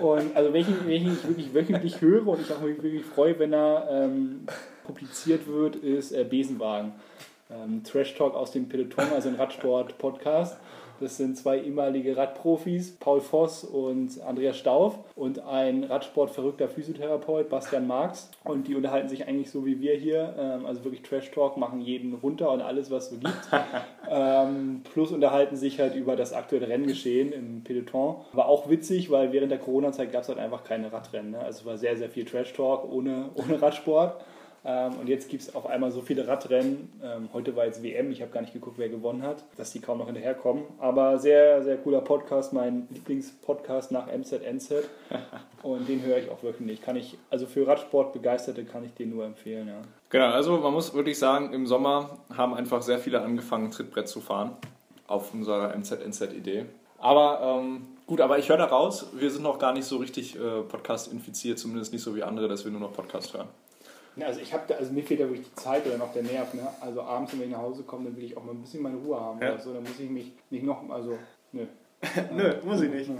[0.00, 3.52] Und also welchen, welchen ich wirklich wöchentlich höre und ich auch mich wirklich freue, wenn
[3.52, 4.46] er ähm,
[4.84, 6.92] publiziert wird, ist äh, Besenwagen.
[7.50, 10.56] Ähm, Trash Talk aus dem Peloton, also ein Radsport-Podcast.
[11.02, 17.88] Das sind zwei ehemalige Radprofis, Paul Voss und Andreas Stauf und ein Radsportverrückter Physiotherapeut, Bastian
[17.88, 18.30] Marx.
[18.44, 21.80] Und die unterhalten sich eigentlich so wie wir hier, ähm, also wirklich Trash Talk, machen
[21.80, 23.48] jeden runter und alles, was es so gibt.
[24.14, 28.16] Ähm, plus unterhalten sich halt über das aktuelle Renngeschehen im Peloton.
[28.34, 31.30] War auch witzig, weil während der Corona-Zeit gab es halt einfach keine Radrennen.
[31.30, 31.38] Ne?
[31.38, 34.22] Also es war sehr, sehr viel Trash-Talk ohne, ohne Radsport.
[34.64, 36.88] Ähm, und jetzt gibt es auf einmal so viele Radrennen.
[37.02, 39.80] Ähm, heute war jetzt WM, ich habe gar nicht geguckt, wer gewonnen hat, dass die
[39.80, 40.64] kaum noch hinterherkommen.
[40.78, 44.74] Aber sehr, sehr cooler Podcast, mein Lieblingspodcast nach MZNZ.
[45.62, 46.80] Und den höre ich auch wirklich.
[46.80, 49.82] Kann ich, also für Radsport-Begeisterte kann ich den nur empfehlen, ja.
[50.10, 54.20] Genau, also man muss wirklich sagen, im Sommer haben einfach sehr viele angefangen, Trittbrett zu
[54.20, 54.56] fahren.
[55.08, 56.66] Auf unserer MZNZ-Idee.
[56.98, 60.36] Aber ähm, gut, aber ich höre da raus, wir sind noch gar nicht so richtig
[60.36, 63.48] äh, Podcast infiziert, zumindest nicht so wie andere, dass wir nur noch Podcast hören.
[64.16, 66.22] Ja, also ich habe da, also mir fehlt da wirklich die Zeit oder noch der
[66.22, 66.52] Nerv.
[66.54, 66.66] Ne?
[66.80, 68.96] Also abends, wenn ich nach Hause komme, dann will ich auch mal ein bisschen meine
[68.96, 69.40] Ruhe haben.
[69.40, 69.54] Ja.
[69.54, 69.72] Oder so.
[69.72, 71.18] Dann muss ich mich nicht noch, also
[71.52, 71.66] nö.
[72.34, 73.10] Nö, muss ich nicht.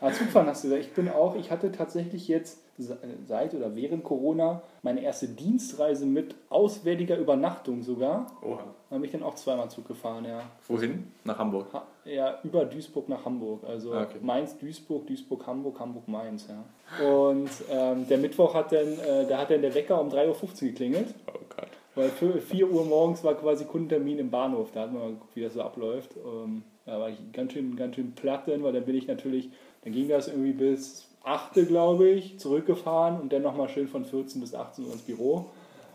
[0.00, 4.04] Aber Zugfahren hast du gesagt, ich bin auch, ich hatte tatsächlich jetzt seit oder während
[4.04, 8.26] Corona meine erste Dienstreise mit auswärtiger Übernachtung sogar.
[8.42, 8.64] Oha.
[8.90, 10.42] Da bin ich dann auch zweimal Zug gefahren, ja.
[10.68, 11.10] Wohin?
[11.24, 11.66] Nach Hamburg.
[11.72, 13.64] Ha- Ja, über Duisburg nach Hamburg.
[13.66, 14.18] Also Ah, okay.
[14.22, 17.04] Mainz, Duisburg, Duisburg, Hamburg, Hamburg, Mainz, ja.
[17.04, 20.68] Und ähm, der Mittwoch hat dann, äh, da hat dann der Wecker um 3.15 Uhr
[20.68, 21.14] geklingelt.
[21.26, 21.68] Oh Gott.
[21.96, 24.70] Weil für 4 Uhr morgens war quasi Kundentermin im Bahnhof.
[24.72, 26.10] Da hat man mal geguckt, wie das so abläuft.
[26.16, 29.50] Ähm, da war ich ganz schön, ganz schön platt dann, weil dann bin ich natürlich,
[29.82, 34.40] dann ging das irgendwie bis 8, glaube ich, zurückgefahren und dann nochmal schön von 14
[34.40, 35.46] bis 18 Uhr ins Büro.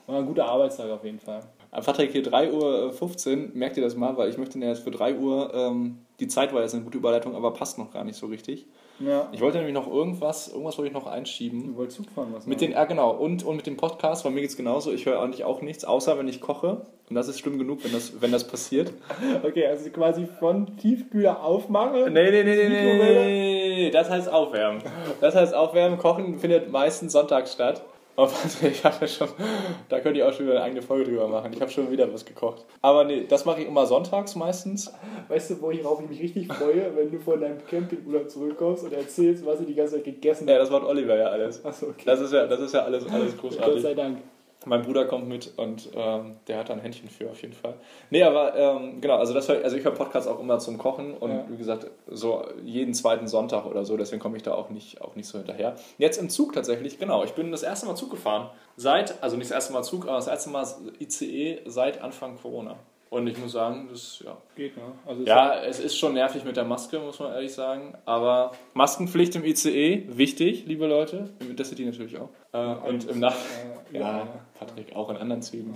[0.06, 1.42] War ein guter Arbeitstag auf jeden Fall.
[1.72, 5.54] Patrick, hier 3.15 Uhr, merkt ihr das mal, weil ich möchte jetzt für 3 Uhr,
[5.54, 8.68] ähm, die Zeit war jetzt eine gute Überleitung, aber passt noch gar nicht so richtig.
[9.06, 9.30] Ja.
[9.32, 11.68] Ich wollte nämlich noch irgendwas, irgendwas wollte ich noch einschieben.
[11.68, 12.46] Du wolltest Zug fahren, was?
[12.46, 14.92] Mit den, ja genau, und, und mit dem Podcast, bei mir geht es genauso.
[14.92, 16.86] Ich höre eigentlich auch nichts, außer wenn ich koche.
[17.10, 18.94] Und das ist schlimm genug, wenn das, wenn das passiert.
[19.44, 22.14] Okay, also quasi von Tiefkühler aufmachen.
[22.14, 23.26] Nee, nee, nee, nee, nee, Mikrowelle?
[23.26, 24.82] nee, das heißt aufwärmen.
[25.20, 27.82] Das heißt aufwärmen, kochen findet meistens sonntags statt.
[28.18, 29.30] Oh, Patrick, ich ja schon,
[29.90, 31.54] da könnte ich auch schon wieder eine eigene Folge drüber machen.
[31.54, 32.66] Ich habe schon wieder was gekocht.
[32.82, 34.94] Aber nee, das mache ich immer sonntags meistens.
[35.30, 39.46] Weißt du, worauf ich mich richtig freue, wenn du von deinem Campingurlaub zurückkommst und erzählst,
[39.46, 41.64] was du die ganze Zeit gegessen Ja, das macht Oliver ja alles.
[41.64, 42.04] Achso, okay.
[42.06, 43.82] Das ist ja, das ist ja alles, alles Gott großartig.
[43.82, 44.18] sei Dank.
[44.66, 47.74] Mein Bruder kommt mit und ähm, der hat da ein Händchen für auf jeden Fall.
[48.12, 51.16] Nee, aber ähm, genau, also, das hör, also ich höre Podcasts auch immer zum Kochen
[51.16, 51.46] und Ja.
[51.50, 55.16] wie gesagt, so jeden zweiten Sonntag oder so, deswegen komme ich da auch nicht, auch
[55.16, 55.76] nicht so hinterher.
[55.98, 58.50] Jetzt im Zug tatsächlich, genau, ich bin das erste Mal Zug gefahren.
[58.78, 60.66] Seit, also nicht das erste Mal Zug, aber das erste Mal
[61.00, 62.76] ICE seit Anfang Corona.
[63.12, 64.38] Und ich muss sagen, das, ja.
[64.56, 64.84] Geht, ne?
[65.06, 67.94] Also Ja, es ist schon nervig mit der Maske, muss man ehrlich sagen.
[68.06, 71.30] Aber Maskenpflicht im ICE, wichtig, liebe Leute.
[71.42, 72.30] Im Intercity natürlich auch.
[72.54, 73.36] Äh, und im Nach
[73.92, 74.26] äh, ja,
[74.58, 75.76] Patrick, auch in anderen Zügen.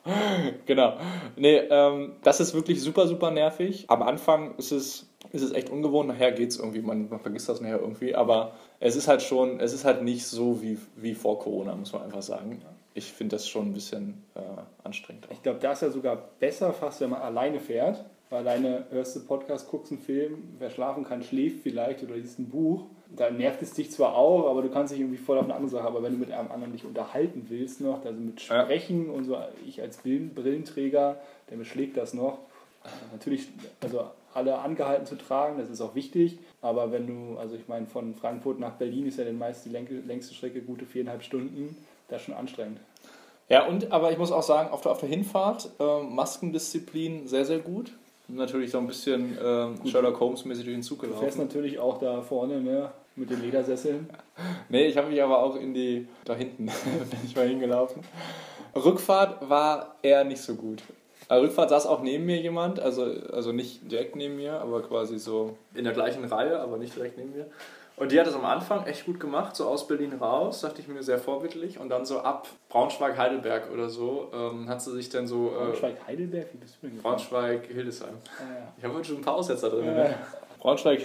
[0.66, 0.98] genau.
[1.36, 3.86] Nee, ähm, das ist wirklich super, super nervig.
[3.88, 7.48] Am Anfang ist es, ist es echt ungewohnt, nachher geht es irgendwie, man, man vergisst
[7.48, 11.14] das nachher irgendwie, aber es ist halt schon, es ist halt nicht so wie, wie
[11.14, 12.60] vor Corona, muss man einfach sagen.
[12.98, 14.40] Ich finde das schon ein bisschen äh,
[14.82, 15.26] anstrengend.
[15.26, 15.30] Auch.
[15.32, 18.04] Ich glaube, da ist ja sogar besser fast, wenn man alleine fährt.
[18.30, 22.38] Weil alleine hörst du Podcast, guckst einen Film, wer schlafen kann, schläft vielleicht oder liest
[22.38, 22.84] ein Buch.
[23.16, 25.70] Da nervt es dich zwar auch, aber du kannst dich irgendwie voll auf eine andere
[25.70, 25.86] Sache.
[25.86, 28.64] Aber wenn du mit einem anderen dich unterhalten willst noch, also mit Ja.
[28.64, 31.16] Sprechen und so, ich als Brillen- Brillenträger,
[31.50, 32.38] der beschlägt das noch.
[33.12, 33.48] Natürlich,
[33.82, 36.38] also alle angehalten zu tragen, das ist auch wichtig.
[36.60, 39.70] Aber wenn du, also ich meine, von Frankfurt nach Berlin ist ja dann meist die
[39.70, 41.76] längste Strecke gute viereinhalb Stunden.
[42.08, 42.80] Das ist schon anstrengend.
[43.48, 47.44] Ja, und aber ich muss auch sagen, auf der, auf der Hinfahrt ähm, Maskendisziplin sehr,
[47.44, 47.92] sehr gut.
[48.28, 51.40] Natürlich so ein bisschen ähm, Sherlock Holmes-mäßig durch den Zug Du fährst gelaufen.
[51.40, 54.08] natürlich auch da vorne ne, mit den Ledersesseln.
[54.68, 56.66] Nee, ich habe mich aber auch in die, da hinten,
[57.10, 58.02] bin ich mal hingelaufen.
[58.76, 60.80] Rückfahrt war eher nicht so gut.
[61.28, 65.18] Aber Rückfahrt saß auch neben mir jemand, also, also nicht direkt neben mir, aber quasi
[65.18, 67.46] so in der gleichen Reihe, aber nicht direkt neben mir.
[67.96, 70.86] Und die hat es am Anfang echt gut gemacht, so aus Berlin raus, dachte ich
[70.86, 71.80] mir sehr vorbildlich.
[71.80, 75.48] Und dann so ab Braunschweig-Heidelberg oder so ähm, hat sie sich dann so.
[75.48, 77.16] Äh, Braunschweig-Heidelberg, wie bist du denn gefahren?
[77.16, 78.14] Braunschweig-Hildesheim.
[78.38, 79.86] Ah, Ich habe heute schon ein paar Aussetzer drin.
[79.86, 79.92] ja.
[79.94, 80.14] Ne?
[80.60, 81.00] Braunschweig,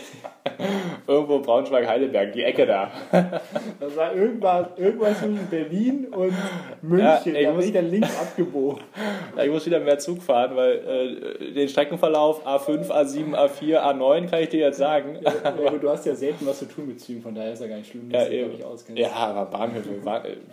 [1.07, 2.91] irgendwo Braunschweig-Heidelberg, die Ecke da.
[3.79, 6.33] Das war irgendwas, irgendwas zwischen Berlin und
[6.81, 7.05] München.
[7.05, 8.81] Ja, ey, da muss- bin ich dann links abgebogen.
[9.37, 14.29] Ja, Ich muss wieder mehr Zug fahren, weil äh, den Streckenverlauf A5, A7, A4, A9
[14.29, 15.17] kann ich dir jetzt sagen.
[15.21, 17.67] Ja, gut, du hast ja selten was zu tun mit Zügen, von daher ist ja
[17.67, 18.51] gar nicht schlimm, Ja, dass du eben.
[18.51, 19.01] dich auskennst.
[19.01, 19.89] Ja, aber Bahnhöfe.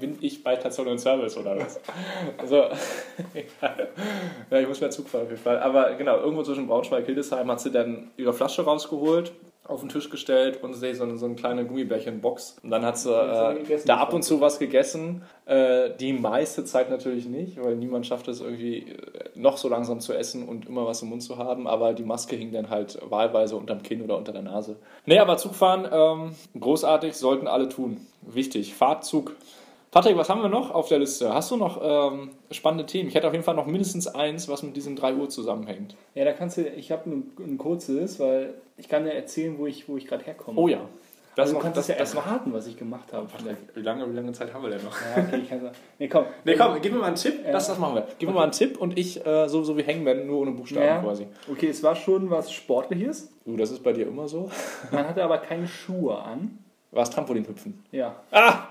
[0.00, 1.78] Bin ich bei Station und Service oder was?
[2.38, 2.64] Also,
[4.50, 5.58] ja, ich muss mehr Zug fahren auf jeden Fall.
[5.60, 8.89] Aber genau, irgendwo zwischen Braunschweig und Hildesheim hat sie dann ihre Flasche rausgeholt,
[9.64, 12.56] auf den Tisch gestellt und sehe so, eine- so eine kleine Gummibärchenbox.
[12.64, 15.22] Und dann hat sie äh, da ab und zu was gegessen.
[15.46, 18.94] Äh, die meiste Zeit natürlich nicht, weil niemand schafft es irgendwie äh,
[19.36, 21.68] noch so langsam zu essen und immer was im Mund zu haben.
[21.68, 24.74] Aber die Maske hing dann halt wahlweise unterm Kinn oder unter der Nase.
[25.06, 27.98] Nee, aber Zugfahren, ähm, großartig, sollten alle tun.
[28.22, 28.74] Wichtig.
[28.74, 29.36] Fahrt Zug.
[29.90, 31.34] Patrick, was haben wir noch auf der Liste?
[31.34, 33.08] Hast du noch ähm, spannende Themen?
[33.08, 35.96] Ich hätte auf jeden Fall noch mindestens eins, was mit diesen 3 Uhr zusammenhängt.
[36.14, 39.66] Ja, da kannst du, ich habe ein, ein kurzes, weil ich kann dir erzählen, wo
[39.66, 40.60] ich, wo ich gerade herkomme.
[40.60, 40.80] Oh ja.
[41.34, 43.26] Das Also, du kannst das, ja das erwarten, was ich gemacht habe.
[43.26, 44.92] Patrick, wie lange, wie lange Zeit haben wir denn noch?
[45.16, 45.74] Ja, okay, ich kann sagen.
[45.98, 46.24] Nee, komm.
[46.44, 47.44] Nee, komm, gib mir mal einen Tipp.
[47.44, 47.50] Ja.
[47.52, 48.06] Das, das machen wir.
[48.18, 50.86] Gib mir mal einen Tipp und ich, äh, so, so wie Hangman, nur ohne Buchstaben
[50.86, 51.00] Ja.
[51.00, 51.26] quasi.
[51.50, 53.32] Okay, es war schon was Sportliches.
[53.44, 54.50] Du, das ist bei dir immer so.
[54.92, 56.58] Man hatte aber keine Schuhe an.
[56.92, 57.82] War es Trampolinhüpfen?
[57.90, 58.14] Ja.
[58.30, 58.68] Ah!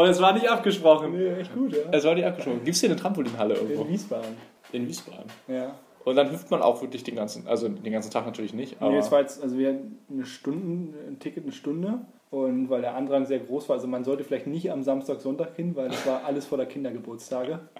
[0.00, 1.12] Und es war nicht abgesprochen.
[1.12, 1.78] Nee, echt gut, ja.
[1.92, 2.64] Es war nicht abgesprochen.
[2.64, 3.82] Gibt es hier eine Trampolinhalle irgendwo?
[3.82, 4.36] In Wiesbaden.
[4.72, 5.24] In Wiesbaden.
[5.48, 5.74] Ja.
[6.04, 8.76] Und dann hüpft man auch wirklich den ganzen, also den ganzen Tag natürlich nicht.
[8.80, 11.98] Aber Nee, es war jetzt, also wir hatten eine Stunde, ein Ticket eine Stunde.
[12.30, 15.56] Und weil der Andrang sehr groß war, also man sollte vielleicht nicht am Samstag, Sonntag
[15.56, 17.60] hin, weil es war alles voller Kindergeburtstage.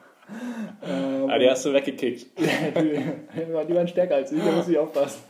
[0.89, 2.27] Ähm, ah, die hast du weggekickt.
[2.39, 5.23] die, waren- die waren stärker als ich, da muss ich aufpassen.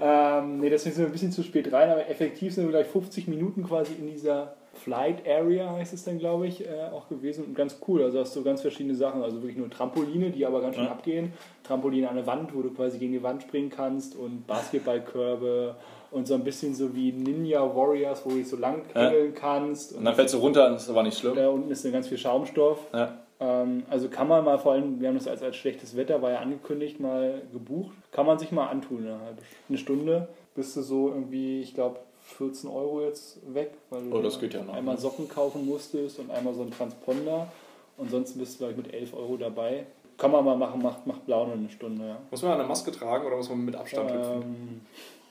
[0.00, 2.86] Ähm, nee, deswegen sind wir ein bisschen zu spät rein, aber effektiv sind wir gleich
[2.86, 7.44] 50 Minuten quasi in dieser Flight Area, heißt es dann, glaube ich, äh, auch gewesen.
[7.44, 10.60] Und ganz cool, also hast du ganz verschiedene Sachen, also wirklich nur Trampoline, die aber
[10.60, 10.90] ganz schön Ja.
[10.90, 11.32] abgehen.
[11.64, 15.74] Trampoline an der Wand, wo du quasi gegen die Wand springen kannst und Basketballkörbe
[16.10, 19.94] und so ein bisschen so wie Ninja Warriors, wo du dich so lang kringeln kannst.
[19.96, 21.34] Und dann fällst du runter und das war nicht schlimm.
[21.34, 22.78] da unten ist dann ganz viel Schaumstoff.
[22.92, 23.14] Ja.
[23.40, 26.30] Ähm, also kann man mal, vor allem, wir haben das als, als schlechtes Wetter, war
[26.32, 27.94] ja angekündigt, mal gebucht.
[28.10, 30.28] Kann man sich mal antun, eine halbe eine Stunde.
[30.54, 32.00] Bist du so irgendwie, ich glaube,
[32.36, 35.00] 14 Euro jetzt weg, weil du Oh, das geht ja noch, einmal ne?
[35.00, 37.48] Socken kaufen musstest und einmal so einen Transponder.
[37.96, 39.86] Und sonst bist du, glaube ich, mit 11 Euro dabei.
[40.18, 42.18] Kann man mal machen, macht, macht blau nur eine Stunde, ja.
[42.30, 44.42] Muss man eine Maske tragen oder muss man mit Abstand hüpfen?
[44.42, 44.80] Ähm,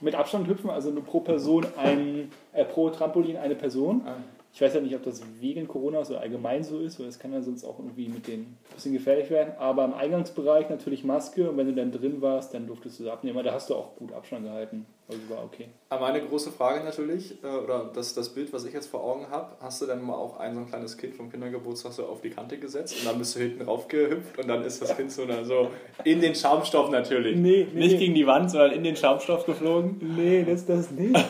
[0.02, 4.02] mit Abstand hüpfen, also nur pro Person ein, äh, pro Trampolin eine Person.
[4.06, 4.16] Ah.
[4.54, 7.32] Ich weiß ja nicht, ob das wegen Corona so allgemein so ist, weil das kann
[7.32, 9.54] ja sonst auch irgendwie mit denen ein bisschen gefährlich werden.
[9.60, 13.12] Aber im Eingangsbereich natürlich Maske und wenn du dann drin warst, dann durftest du sie
[13.12, 13.38] abnehmen.
[13.38, 14.88] Aber da hast du auch gut Abstand gehalten.
[15.10, 15.68] Also war okay.
[15.88, 19.30] Aber meine große Frage natürlich, äh, oder das, das Bild, was ich jetzt vor Augen
[19.30, 22.20] habe, hast du dann mal auch ein so ein kleines Kind vom Kindergeburtstag so auf
[22.20, 25.24] die Kante gesetzt und dann bist du hinten raufgehüpft und dann ist das Kind so,
[25.44, 25.70] so
[26.04, 27.38] in den Schaumstoff natürlich.
[27.38, 29.98] Nee, nee, Nicht gegen die Wand, sondern in den Schaumstoff geflogen.
[30.18, 31.16] Nee, das das nicht.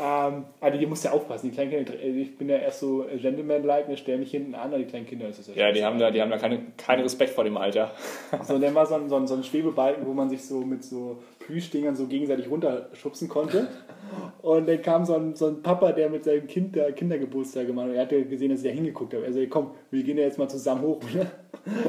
[0.00, 1.50] ähm, also die musst ja aufpassen.
[1.50, 4.78] Die kleinen Kinder, ich bin ja erst so Gentleman-like, ich stelle mich hinten an, aber
[4.78, 7.30] die kleinen Kinder ist es Ja, die haben da, die haben da keine, keinen Respekt
[7.30, 7.92] vor dem Alter.
[8.42, 10.62] So, und dann war so ein, so, ein, so ein Schwebebalken, wo man sich so
[10.62, 11.18] mit so
[11.50, 13.68] Plüschdingern so gegenseitig runterschubsen konnte.
[14.42, 17.88] Und dann kam so ein, so ein Papa, der mit seinem Kind da Kindergeburtstag gemacht
[17.88, 17.94] hat.
[17.94, 19.24] Er hatte gesehen, dass ich da hingeguckt habe.
[19.24, 21.00] Er sagte, komm, wir gehen ja jetzt mal zusammen hoch.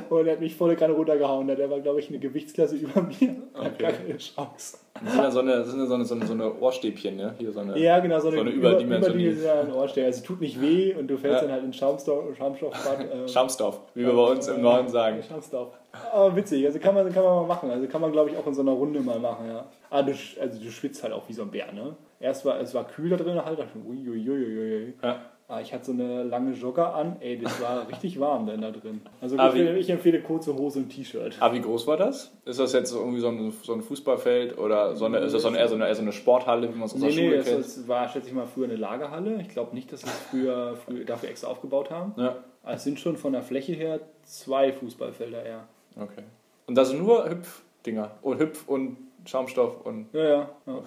[0.10, 1.48] Und er hat mich volle Kanne runtergehauen.
[1.48, 3.36] Der war, glaube ich, eine Gewichtsklasse über mir.
[3.54, 4.78] Hat gar keine Chance.
[4.94, 7.34] Das sind ja so eine, so eine, so eine, so eine Ohrstäbchen, ne?
[7.38, 10.08] Hier so eine, Ja, genau, so eine, so eine überdimensionale Ohrstelle.
[10.08, 11.48] Also tut nicht weh und du fällst Ja.
[11.48, 13.00] dann halt in Schaumstoff, Schaumstoffbad.
[13.12, 15.24] äh, Schaumstoff, wie wir bei uns im Norden sagen.
[15.28, 15.70] Schaumstoff.
[16.14, 17.70] Aber witzig, also kann man, kann man mal machen.
[17.72, 19.66] Also kann man, glaube ich, auch in so einer Runde mal machen, ja.
[19.90, 21.96] Ah, du, also du schwitzt halt auch wie so ein Bär, ne?
[22.20, 24.94] Erst war es war kühl da drin, halt, dachte ich, uiuiuiui.
[25.02, 25.31] Ja.
[25.52, 28.72] Ah, ich hatte so eine lange Jogger an, ey, das war richtig warm dann da
[28.72, 29.02] drin.
[29.20, 31.36] Also Ah, ich, wie- empfehle, ich empfehle kurze Hose und T-Shirt.
[31.42, 32.32] Ah, wie groß war das?
[32.46, 35.42] Ist das jetzt so irgendwie so ein, so ein Fußballfeld oder so eine, ist das
[35.42, 37.16] so eine, eher, so eine, eher so eine Sporthalle, wie man es aus der Nee,
[37.16, 37.60] nee, Schule das, kennt?
[37.60, 39.42] das war, schätze ich mal, früher eine Lagerhalle.
[39.42, 42.14] Ich glaube nicht, dass sie es früher, früher dafür extra aufgebaut haben.
[42.16, 45.68] Ja, Aber Es sind schon von der Fläche her zwei Fußballfelder eher.
[45.98, 46.24] okay.
[46.68, 50.08] Und da sind nur Hüpfdinger und Hüpf und Schaumstoff und.
[50.14, 50.50] Ja, ja.
[50.66, 50.84] Ja,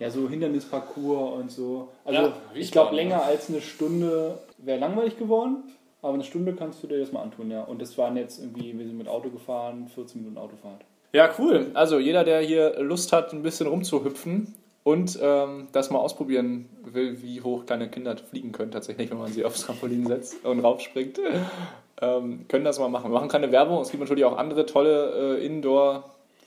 [0.00, 1.88] ja so Hindernisparcours und so.
[2.04, 5.64] Also Ja, ich glaube, länger als eine Stunde wäre langweilig geworden.
[6.02, 7.62] Aber eine Stunde kannst du dir das mal antun, ja.
[7.62, 10.82] Und das waren jetzt irgendwie, wir sind mit Auto gefahren, 14 Minuten Autofahrt.
[11.12, 11.70] Ja, cool.
[11.74, 17.22] Also jeder, der hier Lust hat, ein bisschen rumzuhüpfen und ähm, das mal ausprobieren will,
[17.22, 21.18] wie hoch kleine Kinder fliegen können, tatsächlich, wenn man sie aufs Trampolin setzt und raufspringt,
[22.00, 23.10] ähm, können das mal machen.
[23.10, 23.80] Wir machen keine Werbung.
[23.80, 25.44] Es gibt natürlich auch andere tolle äh,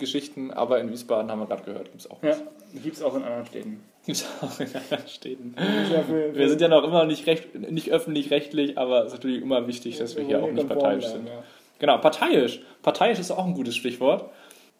[0.09, 2.35] Indoor-Geschichten, aber in Wiesbaden haben wir gerade gehört, gibt es auch Ja,
[2.81, 3.83] gibt es auch in anderen Städten.
[4.05, 5.55] Gibt's auch in anderen Städten.
[5.93, 9.41] Ja, für- Wir sind ja noch immer nicht, recht, nicht öffentlich-rechtlich, aber es ist natürlich
[9.41, 11.27] immer wichtig, dass wir hier auch nicht parteiisch sind.
[11.27, 11.43] ja.
[11.79, 12.61] Genau, parteiisch.
[12.81, 14.29] Parteiisch ist auch ein gutes Stichwort.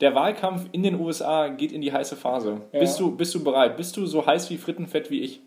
[0.02, 2.62] Der Wahlkampf in den USA geht in die heiße Phase.
[2.74, 2.80] Ja.
[2.80, 3.76] Bist, du, bist du bereit?
[3.78, 5.42] Bist du so heiß wie Frittenfett wie ich?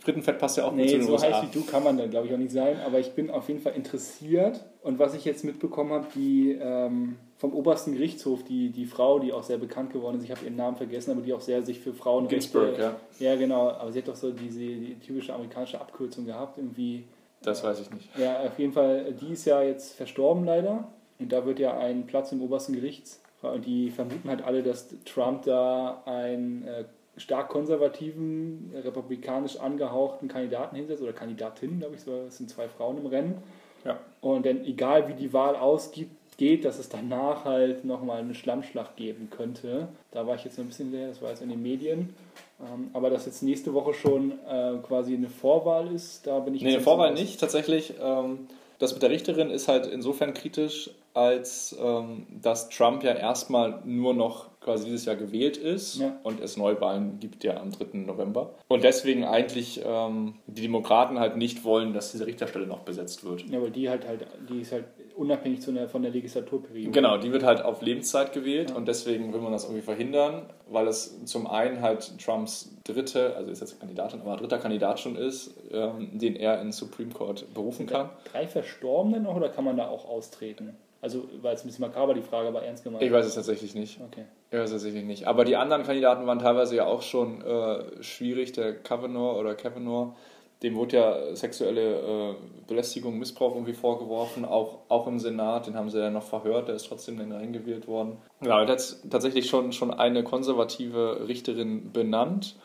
[0.00, 1.26] Frittenfett passt ja auch Nee, zu den so USA.
[1.26, 2.78] heiß wie du kann man dann, glaube ich, auch nicht sein.
[2.84, 4.64] Aber ich bin auf jeden Fall interessiert.
[4.82, 9.32] Und was ich jetzt mitbekommen habe, die ähm, vom obersten Gerichtshof, die, die Frau, die
[9.32, 11.80] auch sehr bekannt geworden ist, ich habe ihren Namen vergessen, aber die auch sehr sich
[11.80, 12.96] für Frauen Ginsburg, ja.
[13.18, 13.70] Ja, genau.
[13.70, 17.04] Aber sie hat doch so diese die typische amerikanische Abkürzung gehabt, irgendwie.
[17.42, 18.08] Das weiß ich nicht.
[18.18, 20.88] Ja, auf jeden Fall, die ist ja jetzt verstorben leider.
[21.18, 23.22] Und da wird ja ein Platz im obersten Gerichts.
[23.42, 26.84] Und die vermuten halt alle, dass Trump da einen äh,
[27.16, 33.06] stark konservativen, republikanisch angehauchten Kandidaten hinsetzt, oder Kandidatin, glaube ich, es sind zwei Frauen im
[33.06, 33.42] Rennen.
[33.84, 33.98] Ja.
[34.20, 36.08] Und dann, egal wie die Wahl ausgeht,
[36.40, 39.88] geht, dass es danach halt nochmal eine Schlammschlacht geben könnte.
[40.10, 42.14] Da war ich jetzt ein bisschen leer, das war jetzt in den Medien.
[42.60, 46.62] Ähm, aber dass jetzt nächste Woche schon äh, quasi eine Vorwahl ist, da bin ich
[46.62, 47.40] Nee, eine Vorwahl nicht.
[47.40, 48.46] Tatsächlich, ähm,
[48.78, 54.14] das mit der Richterin ist halt insofern kritisch, als ähm, dass Trump ja erstmal nur
[54.14, 56.18] noch quasi dieses Jahr gewählt ist Ja.
[56.22, 57.98] und es Neuwahlen gibt ja am 3.
[57.98, 58.50] November.
[58.68, 63.48] Und deswegen eigentlich ähm, die Demokraten halt nicht wollen, dass diese Richterstelle noch besetzt wird.
[63.48, 64.84] Ja, aber die halt halt, die ist halt
[65.16, 66.90] unabhängig einer, von der Legislaturperiode.
[66.92, 68.76] Genau, die wird halt auf Lebenszeit gewählt Ja.
[68.76, 73.50] und deswegen will man das irgendwie verhindern, weil es zum einen halt Trumps dritte, also
[73.50, 77.78] ist jetzt Kandidatin, aber dritter Kandidat schon ist, ähm, den er in Supreme Court berufen
[77.88, 78.10] Sind kann.
[78.30, 80.76] drei Verstorbene noch oder kann man da auch austreten?
[81.02, 83.02] Also, war jetzt ein bisschen makaber die Frage, aber ernst gemeint.
[83.02, 84.00] Ich weiß es tatsächlich nicht.
[84.00, 84.26] Okay.
[84.50, 85.26] Ich weiß es tatsächlich nicht.
[85.26, 88.52] Aber die anderen Kandidaten waren teilweise ja auch schon äh, schwierig.
[88.52, 90.14] Der Kavanaugh oder Kavanaugh,
[90.62, 92.34] dem wurde ja sexuelle äh,
[92.66, 95.66] Belästigung, Missbrauch irgendwie vorgeworfen, auch, auch im Senat.
[95.66, 98.18] Den haben sie ja noch verhört, der ist trotzdem dann reingewählt worden.
[98.42, 102.56] Ja, und jetzt tatsächlich schon, schon eine konservative Richterin benannt.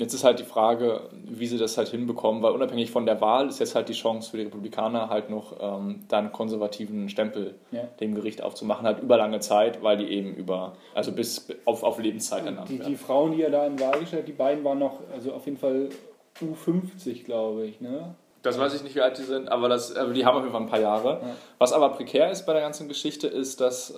[0.00, 3.48] Jetzt ist halt die Frage, wie sie das halt hinbekommen, weil unabhängig von der Wahl
[3.48, 7.54] ist jetzt halt die Chance für die Republikaner halt noch ähm, da einen konservativen Stempel
[7.70, 7.82] Ja.
[8.00, 11.98] dem Gericht aufzumachen, halt über lange Zeit, weil die eben über, also bis auf, auf
[11.98, 12.90] Lebenszeit ernannt Die, werden.
[12.90, 15.44] die Frauen, die er da in Wahl gestellt hat, die beiden waren noch, also auf
[15.44, 15.90] jeden Fall
[16.40, 18.14] U50, glaube ich, ne?
[18.42, 20.52] Das weiß ich nicht, wie alt die sind, aber, das, aber die haben auf jeden
[20.52, 21.20] Fall ein paar Jahre.
[21.20, 21.36] Ja.
[21.58, 23.94] Was aber prekär ist bei der ganzen Geschichte, ist, dass äh,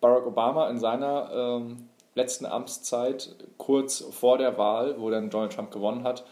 [0.00, 5.70] Barack Obama in seiner ähm, letzten Amtszeit, kurz vor der Wahl, wo dann Donald Trump
[5.70, 6.24] gewonnen hat,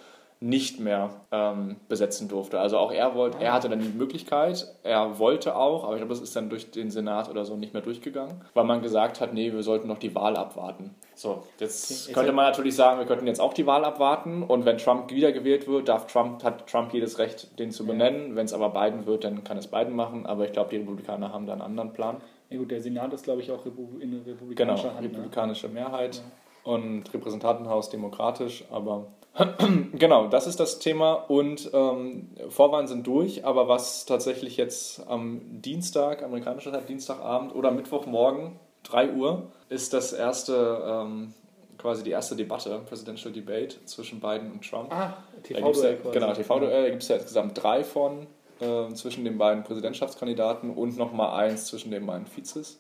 [0.43, 2.59] nicht mehr ähm, besetzen durfte.
[2.59, 6.15] Also auch er wollte, er hatte dann die Möglichkeit, er wollte auch, aber ich glaube,
[6.15, 9.35] das ist dann durch den Senat oder so nicht mehr durchgegangen, weil man gesagt hat,
[9.35, 10.95] nee, wir sollten noch die Wahl abwarten.
[11.15, 14.65] So, jetzt Okay, könnte man natürlich sagen, wir könnten jetzt auch die Wahl abwarten und
[14.65, 17.91] wenn Trump wiedergewählt wird, darf Trump, hat Trump jedes Recht, den zu Ja.
[17.91, 18.35] benennen.
[18.35, 21.35] Wenn es aber Biden wird, dann kann es Biden machen, aber ich glaube, die Republikaner
[21.35, 22.17] haben da einen anderen Plan.
[22.51, 25.03] Ja gut, der Senat ist, glaube ich, auch in Genau, republikanischer Hand.
[25.03, 25.09] Ne?
[25.09, 26.23] republikanische Mehrheit
[26.65, 29.07] und Repräsentantenhaus demokratisch, aber
[29.93, 35.41] genau, das ist das Thema und ähm, Vorwahlen sind durch, aber was tatsächlich jetzt am
[35.63, 41.33] Dienstag, amerikanischer Zeit, Dienstagabend oder Mittwochmorgen, 3 Uhr, ist das erste, ähm,
[41.79, 44.93] quasi die erste Debatte, Presidential Debate zwischen Biden und Trump.
[44.93, 48.27] Ah, ja, TV-Duell genau, TV-Duell, da gibt es ja insgesamt drei von
[48.61, 52.79] äh, zwischen den beiden Präsidentschaftskandidaten und nochmal eins zwischen den beiden Vizes.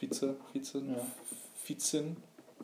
[0.00, 1.06] Vize, Vize, Ja.
[1.64, 2.16] Vizin,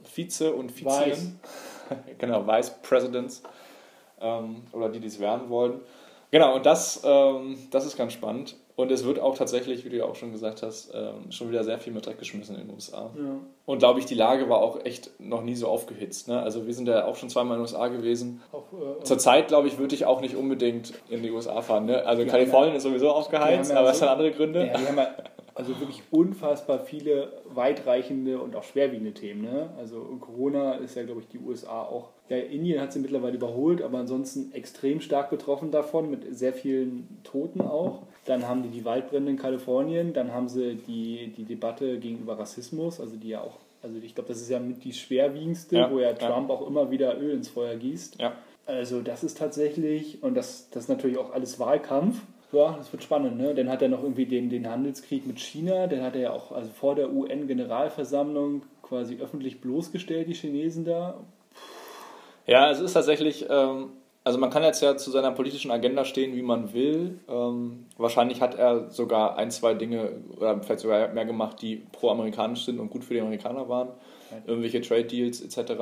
[0.02, 1.06] Vize und Vice.
[1.06, 1.40] Vizinnen.
[2.18, 3.42] genau, Vice Presidents
[4.20, 5.80] ähm, oder die, die es werden wollen.
[6.30, 8.56] Genau, und das, ähm, das ist ganz spannend.
[8.78, 11.64] Und es wird auch tatsächlich, wie du ja auch schon gesagt hast, ähm, schon wieder
[11.64, 13.10] sehr viel mit Dreck geschmissen in den USA.
[13.16, 13.40] Ja.
[13.66, 16.28] Und glaube ich, die Lage war auch echt noch nie so aufgehitzt.
[16.28, 16.40] Ne?
[16.40, 18.40] Also wir sind ja auch schon zweimal in den USA gewesen.
[18.52, 21.86] Auch, äh, Zurzeit, glaube ich, würde ich auch nicht unbedingt in die USA fahren.
[21.86, 22.06] Ne?
[22.06, 24.68] Also Kalifornien ist sowieso aufgeheizt, ja aber es so- hat andere Gründe.
[24.68, 25.08] Ja, die haben ja
[25.56, 29.42] also wirklich unfassbar viele weitreichende und auch schwerwiegende Themen.
[29.42, 29.70] Ne?
[29.76, 32.10] Also Corona ist ja, glaube ich, die USA auch.
[32.28, 37.18] Ja, Indien hat sie mittlerweile überholt, aber ansonsten extrem stark betroffen davon, mit sehr vielen
[37.24, 38.02] Toten auch.
[38.28, 43.00] Dann haben die die Waldbrände in Kalifornien, dann haben sie die, die Debatte gegenüber Rassismus,
[43.00, 45.98] also die ja auch, also ich glaube, das ist ja mit die schwerwiegendste, Ja, wo
[45.98, 46.14] ja ja.
[46.14, 48.20] Trump auch immer wieder Öl ins Feuer gießt.
[48.20, 48.34] Ja.
[48.66, 52.20] Also das ist tatsächlich, und das, das ist natürlich auch alles Wahlkampf.
[52.52, 53.54] Ja, das wird spannend, ne?
[53.54, 56.52] Dann hat er noch irgendwie den, den Handelskrieg mit China, den hat er ja auch
[56.52, 61.18] also vor der UN-Generalversammlung quasi öffentlich bloßgestellt, die Chinesen da.
[62.46, 63.90] Ja, es ist tatsächlich, ähm,
[64.28, 67.18] also man kann jetzt ja zu seiner politischen Agenda stehen, wie man will.
[67.30, 72.66] Ähm, wahrscheinlich hat er sogar ein, zwei Dinge oder vielleicht sogar mehr gemacht, die pro-amerikanisch
[72.66, 73.88] sind und gut für die Amerikaner waren.
[74.46, 75.72] Irgendwelche Trade Deals etc.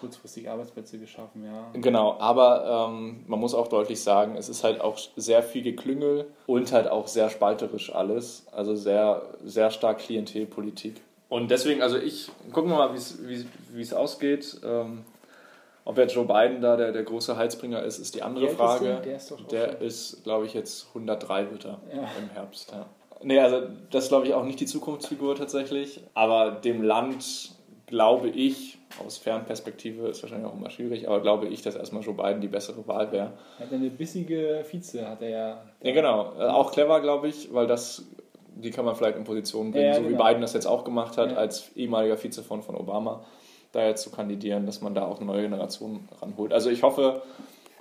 [0.00, 1.70] Kurzfristig Arbeitsplätze geschaffen, ja.
[1.80, 6.26] Genau, aber ähm, man muss auch deutlich sagen, es ist halt auch sehr viel Geklüngel
[6.48, 8.46] und halt auch sehr spalterisch alles.
[8.50, 11.00] Also sehr, sehr stark Klientelpolitik.
[11.28, 14.60] Und deswegen, also ich, gucken wir mal, wie es ausgeht.
[14.64, 15.04] Ähm,
[15.84, 18.52] ob jetzt Joe Biden da der, der große Heilsbringer ist, ist die andere Wie alt
[18.54, 18.84] ist Frage.
[18.84, 19.00] der?
[19.00, 22.02] Der ist Der ist, glaube ich, jetzt 103 wird er Ja.
[22.20, 22.70] im Herbst.
[22.72, 22.86] Ja.
[23.24, 26.00] Nee, also das ist, glaube ich, auch nicht die Zukunftsfigur tatsächlich.
[26.14, 27.52] Aber dem Land
[27.86, 32.14] glaube ich, aus Fernperspektive ist wahrscheinlich auch immer schwierig, aber glaube ich, dass erstmal Joe
[32.14, 33.32] Biden die bessere Wahl wäre.
[33.58, 35.62] Er hat eine bissige Vize, hat er ja.
[35.82, 36.32] Ja, genau.
[36.38, 38.06] Äh, Auch clever, glaube ich, weil das,
[38.54, 40.24] die kann man vielleicht in Position bringen, Ja, so wie genau.
[40.24, 41.36] Biden das jetzt auch gemacht hat, Ja.
[41.36, 43.24] als ehemaliger Vize von, von Obama,
[43.72, 46.52] da jetzt zu kandidieren, dass man da auch eine neue Generation ranholt.
[46.52, 47.22] Also ich hoffe,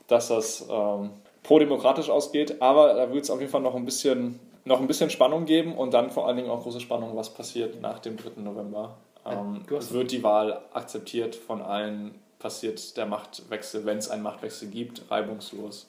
[0.07, 1.09] dass das ähm,
[1.43, 5.09] pro-demokratisch ausgeht, aber da wird es auf jeden Fall noch ein bisschen noch ein bisschen
[5.09, 8.41] Spannung geben und dann vor allen Dingen auch große Spannung, was passiert nach dem 3.
[8.41, 8.95] November.
[9.25, 12.15] Ähm, hast- wird die Wahl akzeptiert von allen?
[12.37, 15.87] Passiert der Machtwechsel, wenn es einen Machtwechsel gibt, reibungslos?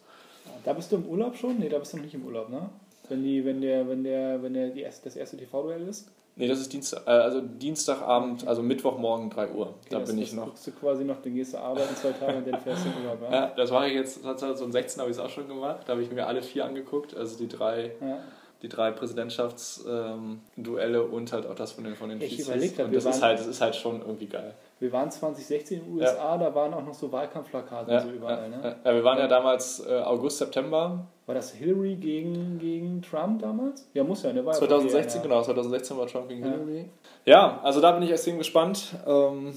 [0.64, 1.58] Da bist du im Urlaub schon?
[1.58, 2.68] Nee, da bist du noch nicht im Urlaub, ne?
[3.08, 6.08] Wenn, die, wenn der, wenn der, wenn der die erste, das erste TV-Duell ist?
[6.34, 9.74] Nee, das ist Dienstag, äh, also Dienstagabend, also Mittwochmorgen 3 Uhr.
[9.90, 10.46] da das, bin ich noch.
[10.46, 13.20] guckst du quasi noch, dann gehst du arbeiten zwei Tage und dann fährst du Urlaub,
[13.22, 13.30] ja?
[13.32, 15.80] Ja, das mache ich jetzt, 2016 habe ich es auch schon gemacht.
[15.86, 18.18] Da habe ich mir alle vier angeguckt, also die drei, ja.
[18.62, 22.48] die drei Präsidentschaftsduelle und halt auch das von den, von den Ich Vizes.
[22.48, 24.54] überleg grad, Und das ist, halt, das ist halt schon irgendwie geil.
[24.82, 28.42] Wir waren 2016 in den USA, da waren auch noch so Wahlkampfplakate Ja, so überall,
[28.42, 28.76] ja, ne?
[28.84, 33.88] ja, wir waren ja damals äh, August, September War das Hillary gegen, gegen Trump damals?
[33.94, 34.44] Ja, muss ja, ne?
[34.44, 35.22] War ja 2016, ja.
[35.22, 36.50] genau, 2016 war Trump gegen Ja.
[36.50, 36.84] Hillary.
[37.24, 38.96] Ja, also da bin ich extrem gespannt.
[39.06, 39.56] Ähm,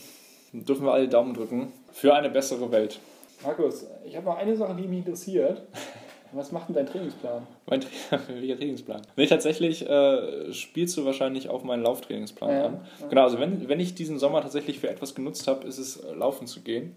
[0.53, 2.99] dürfen wir alle Daumen drücken für eine bessere Welt.
[3.43, 5.63] Markus, ich habe noch eine Sache, die mich interessiert.
[6.36, 7.48] Was macht denn dein Trainingsplan?
[7.68, 7.90] Mein Tra
[8.28, 9.02] welcher Trainingsplan?
[9.16, 12.66] Nee, tatsächlich äh, spielst du wahrscheinlich auf meinen Lauftrainingsplan Ja.
[12.66, 12.82] an.
[13.10, 16.14] Genau, also wenn, wenn ich diesen Sommer tatsächlich für etwas genutzt habe, ist es äh,
[16.14, 16.96] laufen zu gehen.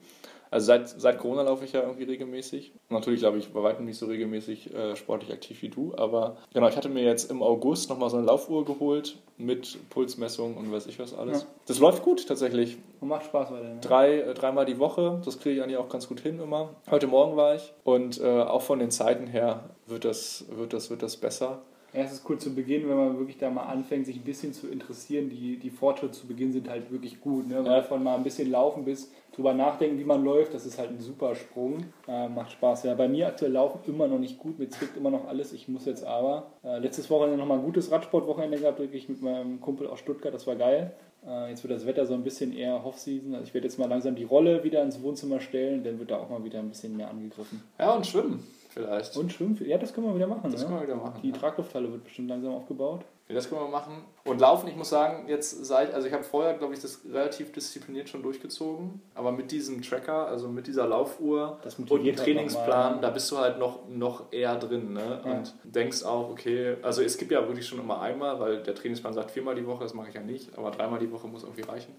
[0.50, 2.72] Also seit, seit Corona laufe ich ja irgendwie regelmäßig.
[2.88, 6.68] Natürlich glaube ich bei weitem nicht so regelmäßig äh, sportlich aktiv wie du, aber genau,
[6.68, 10.86] ich hatte mir jetzt im August nochmal so eine Laufuhr geholt mit Pulsmessung und weiß
[10.86, 11.42] ich was alles.
[11.42, 11.48] Ja.
[11.66, 12.78] Das läuft gut tatsächlich.
[13.00, 13.80] Und macht Spaß weiter, ne?
[13.80, 16.70] Drei, äh, dreimal die Woche, das kriege ich eigentlich auch ganz gut hin immer.
[16.90, 20.90] Heute Morgen war ich und äh, auch von den Zeiten her wird das, wird das,
[20.90, 21.62] wird das besser.
[21.94, 24.52] Ja, es ist cool zu Beginn, wenn man wirklich da mal anfängt, sich ein bisschen
[24.52, 25.30] zu interessieren.
[25.30, 27.48] Die, die Fortschritte zu Beginn sind halt wirklich gut.
[27.48, 27.64] Ne?
[27.64, 27.82] Weil Ja.
[27.82, 31.00] von mal ein bisschen laufen bis drüber nachdenken, wie man läuft, das ist halt ein
[31.00, 31.78] super Sprung.
[32.06, 32.82] Äh, macht Spaß.
[32.84, 35.52] Ja, bei mir aktuell laufen immer noch nicht gut, mir zwickt immer noch alles.
[35.52, 36.50] Ich muss jetzt aber.
[36.62, 40.46] Äh, letztes Wochenende nochmal ein gutes Radsportwochenende gehabt, wirklich mit meinem Kumpel aus Stuttgart, das
[40.46, 40.92] war geil.
[41.26, 43.34] Äh, jetzt wird das Wetter so ein bisschen eher Off-Season.
[43.34, 46.18] Also ich werde jetzt mal langsam die Rolle wieder ins Wohnzimmer stellen, dann wird da
[46.18, 47.62] auch mal wieder ein bisschen mehr angegriffen.
[47.78, 48.44] Ja, und schwimmen
[48.78, 49.16] vielleicht.
[49.16, 50.50] Und Schwimmen, ja, das können wir wieder machen.
[50.50, 50.66] Das ne?
[50.66, 51.36] können wir wieder machen, Die ja.
[51.36, 53.04] Traglufthalle wird bestimmt langsam aufgebaut.
[53.28, 54.04] Ja, das können wir machen.
[54.24, 57.52] Und laufen, ich muss sagen, jetzt seit, also ich habe vorher, glaube ich, das relativ
[57.52, 59.02] diszipliniert schon durchgezogen.
[59.14, 63.36] Aber mit diesem Tracker, also mit dieser Laufuhr und dem halt Trainingsplan, da bist du
[63.36, 64.94] halt noch, noch eher drin.
[64.94, 65.20] Ne?
[65.22, 65.30] Ja.
[65.30, 69.12] Und denkst auch, okay, also es gibt ja wirklich schon immer einmal, weil der Trainingsplan
[69.12, 71.62] sagt viermal die Woche, das mache ich ja nicht, aber dreimal die Woche muss irgendwie
[71.62, 71.94] reichen.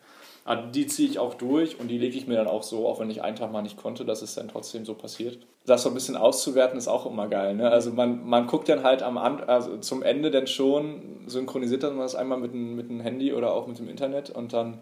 [0.46, 3.00] Aber die ziehe ich auch durch und die lege ich mir dann auch so, auch
[3.00, 5.40] wenn ich einen Tag mal nicht konnte, dass es dann trotzdem so passiert.
[5.66, 7.56] Das so ein bisschen auszuwerten ist auch immer geil.
[7.56, 7.70] Ne?
[7.70, 12.00] Also man, man guckt dann halt am An also zum Ende dann schon, synchronisiert dann
[12.00, 14.80] das einmal mit dem, mit dem Handy oder auch mit dem Internet und dann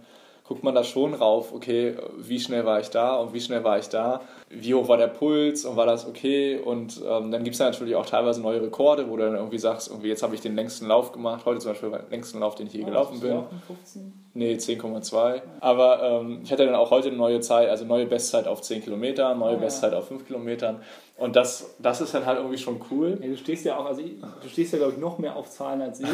[0.48, 3.80] guckt man da schon rauf, okay, wie schnell war ich da und wie schnell war
[3.80, 7.56] ich da, wie hoch war der Puls und war das okay und ähm, dann gibt
[7.56, 10.42] es natürlich auch teilweise neue Rekorde, wo du dann irgendwie sagst, irgendwie jetzt habe ich
[10.42, 13.32] den längsten Lauf gemacht, heute zum Beispiel der längsten Lauf, den ich je gelaufen bin.
[13.32, 14.14] Laufen 15?
[14.38, 15.42] Nee, 10,2.
[15.62, 18.84] Aber ähm, ich hatte dann auch heute eine neue Zeit, also neue Bestzeit auf 10
[18.84, 19.58] Kilometer, neue ja.
[19.58, 20.80] Bestzeit auf 5 Kilometern.
[21.18, 23.18] Und das, das ist dann halt irgendwie schon cool.
[23.20, 25.50] Ja, du stehst ja auch, also ich, du stehst ja glaube ich noch mehr auf
[25.50, 26.08] Zahlen als ich.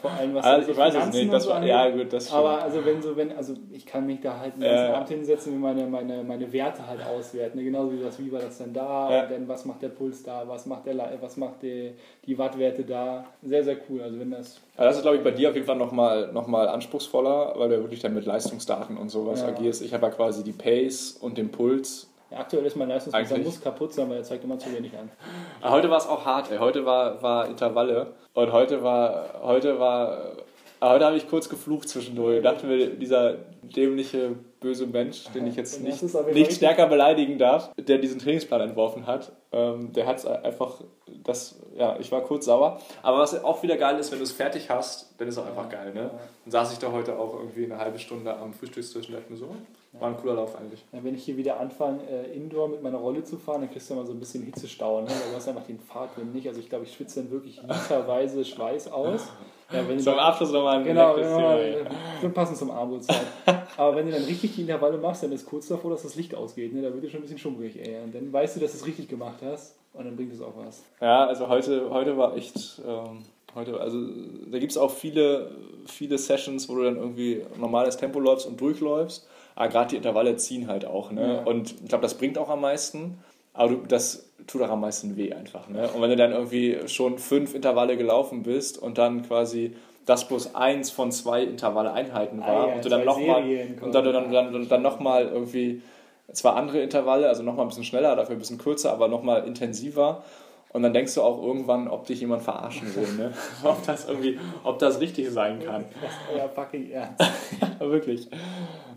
[0.00, 1.30] Vor allem was Also so ich weiß es nicht.
[1.30, 1.68] Das so war, angeht.
[1.68, 2.38] ja, gut, das stimmt.
[2.38, 4.94] Aber also wenn so, wenn, also ich kann mich da halt den ganzen Ja.
[4.94, 7.58] Abend hinsetzen und meine, meine, meine Werte halt auswerten.
[7.58, 7.64] Ne?
[7.64, 9.22] Genauso wie das, wie war das denn da, Ja.
[9.24, 11.92] und dann was macht der Puls da, was macht der was macht die,
[12.24, 13.26] die Wattwerte da.
[13.42, 14.00] Sehr, sehr cool.
[14.00, 16.46] Also wenn das Aber das ist, glaube ich, bei dir auf jeden Fall nochmal noch
[16.46, 19.48] mal anspruchsvoller, weil du ja wirklich dann mit Leistungsdaten und sowas Ja.
[19.48, 19.82] agierst.
[19.82, 22.08] Ich habe ja quasi die Pace und den Puls.
[22.32, 25.10] Ja, aktuell ist mein Leistungsmesser muss kaputt sein, weil er zeigt immer zu wenig an.
[25.60, 26.58] Aber heute war es auch hart, ey.
[26.58, 30.32] Heute war, war Intervalle und heute war, heute war,
[30.80, 32.38] aber heute habe ich kurz geflucht zwischendurch.
[32.38, 36.02] Ich dachte mir, dieser dämliche, böse Mensch, den ich jetzt Und nicht,
[36.34, 40.80] nicht stärker beleidigen darf, der diesen Trainingsplan entworfen hat, ähm, der hat es einfach,
[41.24, 42.80] das, ja, ich war kurz sauer.
[43.02, 45.46] Aber was auch wieder geil ist, wenn du es fertig hast, dann ist es auch
[45.46, 46.10] einfach geil, ne?
[46.44, 49.38] Dann saß ich da heute auch irgendwie eine halbe Stunde am Frühstückstisch und dachte mir
[49.38, 49.54] so,
[50.00, 50.84] war ein cooler Lauf eigentlich.
[50.92, 53.90] Ja, wenn ich hier wieder anfange, äh, Indoor mit meiner Rolle zu fahren, dann kriegst
[53.90, 55.02] du immer so ein bisschen Hitzestau.
[55.02, 55.08] Ne?
[55.08, 56.48] Du hast einfach den Fahrtwind nicht.
[56.48, 59.28] Also ich glaube, ich schwitze dann wirklich literweise Schweiß aus.
[59.70, 61.84] Ja, wenn Zum Abschluss nochmal ein Genau, genau ey.
[62.20, 63.20] schon passend zum Armutszeit.
[63.76, 66.34] Aber wenn du dann richtig die Intervalle machst, dann ist kurz davor, dass das Licht
[66.34, 66.74] ausgeht.
[66.74, 66.82] Ne?
[66.82, 67.78] Da wird dir schon ein bisschen schummrig.
[67.78, 68.02] Ey.
[68.02, 69.76] Und dann weißt du, dass du es richtig gemacht hast.
[69.94, 70.82] Und dann bringt es auch was.
[71.00, 73.18] Ja, also heute, heute war echt, ähm,
[73.54, 73.98] heute, also
[74.50, 75.50] da gibt es auch viele,
[75.86, 79.28] viele Sessions, wo du dann irgendwie normales Tempo läufst und durchläufst.
[79.54, 81.10] Aber gerade die Intervalle ziehen halt auch.
[81.10, 81.34] Ne?
[81.34, 81.42] Ja.
[81.42, 83.18] Und ich glaube, das bringt auch am meisten.
[83.54, 85.68] Aber du, das tut auch am meisten weh einfach.
[85.68, 85.88] Ne?
[85.90, 89.76] Und wenn du dann irgendwie schon fünf Intervalle gelaufen bist und dann quasi
[90.06, 93.42] das bloß eins von zwei Intervalle Einheiten war Ah ja, und du dann zwei nochmal
[93.80, 95.82] und dann, dann, dann, dann, dann noch mal irgendwie
[96.32, 100.24] zwar andere Intervalle, also nochmal ein bisschen schneller, dafür ein bisschen kürzer, aber nochmal intensiver.
[100.72, 103.32] Und dann denkst du auch irgendwann, ob dich jemand verarschen will, ne?
[103.64, 105.84] ob das irgendwie, ob das richtig sein kann.
[106.00, 107.20] Das ist euer fucking Ernst.
[107.80, 108.28] Ja, wirklich.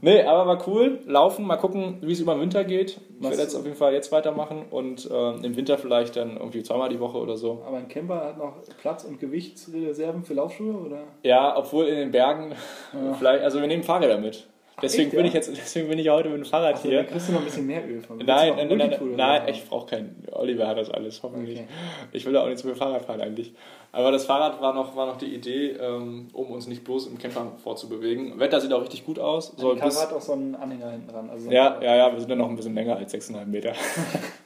[0.02, 1.00] Nee, aber war cool.
[1.06, 3.00] Laufen, mal gucken, wie es über den Winter geht.
[3.20, 6.62] Ich werde jetzt auf jeden Fall jetzt weitermachen und ähm, im Winter vielleicht dann irgendwie
[6.62, 7.64] zweimal die Woche oder so.
[7.66, 11.00] Aber ein Camper hat noch Platz und Gewichtsreserven für Laufschuhe, oder?
[11.24, 12.54] Ja, obwohl in den Bergen
[13.18, 14.48] vielleicht, also wir nehmen Fahrräder mit.
[14.82, 15.28] Deswegen echt, bin ja?
[15.28, 16.98] ich jetzt, deswegen bin ich heute mit dem Fahrrad Also, hier.
[16.98, 18.20] dann kriegst du noch ein bisschen mehr Öl von.
[18.20, 19.52] Du Nein, nein, ein nein, nein, nein, so?
[19.52, 20.24] ich brauche keinen.
[20.32, 21.60] Oliver hat das alles, hoffentlich.
[21.60, 21.68] Okay.
[22.12, 23.54] Ich will da auch nicht zu viel Fahrrad fahren eigentlich.
[23.94, 27.18] Aber das Fahrrad war noch, war noch die Idee, ähm, um uns nicht bloß im
[27.18, 28.38] Camper vorzubewegen.
[28.38, 29.54] Wetter sieht auch richtig gut aus.
[29.56, 31.30] Soll Die Karre bis, hat auch so einen Anhänger hinten dran.
[31.30, 33.74] Also ja, ja, ja, wir sind dann noch ein bisschen länger als 6,5 Meter.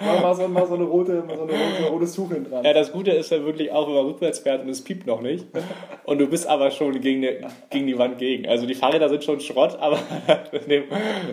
[0.00, 2.64] Mal, so, mal so eine rote, mal so eine rote, rotes Tuch hinten dran.
[2.64, 5.20] Ja, das Gute ist ja wirklich auch, wenn man rückwärts fährt und es piept noch
[5.20, 5.46] nicht.
[6.04, 7.38] Und du bist aber schon gegen die,
[7.70, 8.46] gegen die Wand gegen.
[8.48, 9.98] Also die Fahrräder sind schon Schrott, aber
[10.68, 10.84] dem,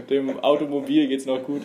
[0.10, 1.62] dem Automobil geht es noch gut.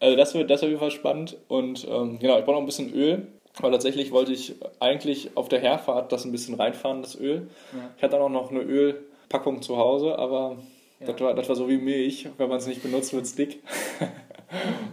[0.00, 1.36] Also das wird, das wird auf jeden Fall spannend.
[1.48, 3.26] Und ähm, genau, ich brauche noch ein bisschen Öl.
[3.58, 7.48] Weil tatsächlich wollte ich eigentlich auf der Herfahrt das ein bisschen reinfahren, das Öl.
[7.72, 7.90] Ja.
[7.96, 10.58] Ich hatte auch noch eine Ölpackung zu Hause, aber
[11.00, 11.06] Ja.
[11.06, 12.28] das, war, das war so wie Milch.
[12.36, 13.62] Wenn man es nicht benutzt, wird es dick.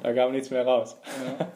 [0.01, 0.97] Da kam nichts mehr raus.
[1.37, 1.47] Ja.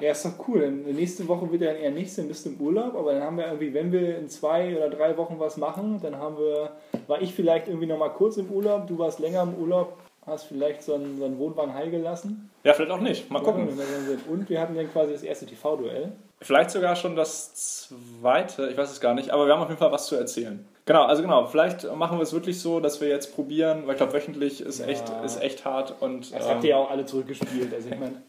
[0.00, 0.60] ja, ist doch cool.
[0.60, 2.94] Denn nächste Woche wird ja eher nichts, dann bist du im Urlaub.
[2.94, 6.16] Aber dann haben wir irgendwie, wenn wir in zwei oder drei Wochen was machen, dann
[6.16, 6.70] haben wir,
[7.06, 10.44] war ich vielleicht irgendwie noch mal kurz im Urlaub, du warst länger im Urlaub, hast
[10.44, 12.50] vielleicht so einen, so einen Wohnwagen heil gelassen.
[12.64, 13.30] Ja, vielleicht auch nicht.
[13.30, 13.68] Mal gucken.
[14.28, 16.12] Und wir hatten dann quasi das erste TV-Duell.
[16.42, 19.78] Vielleicht sogar schon das zweite, ich weiß es gar nicht, aber wir haben auf jeden
[19.78, 20.66] Fall was zu erzählen.
[20.90, 23.98] Genau, also genau, vielleicht machen wir es wirklich so, dass wir jetzt probieren, weil ich
[23.98, 24.86] glaube, wöchentlich ist, Ja.
[24.86, 27.72] echt, ist echt hart und Das ähm, habt ihr ja auch alle zurückgespielt.
[27.72, 28.22] Also ich meine,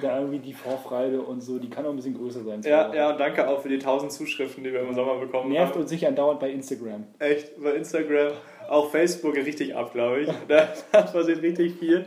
[0.00, 2.60] da irgendwie die Vorfreude und so, die kann auch ein bisschen größer sein.
[2.64, 5.72] ja, ja, und danke auch für die 1000 Zuschriften, die wir im Sommer bekommen Nervt
[5.72, 5.80] haben.
[5.80, 7.02] uns sich andauernd bei Instagram.
[7.18, 8.34] Echt, bei Instagram,
[8.68, 10.28] auch Facebook richtig ab, glaube ich.
[10.48, 12.04] Da, passiert richtig viel.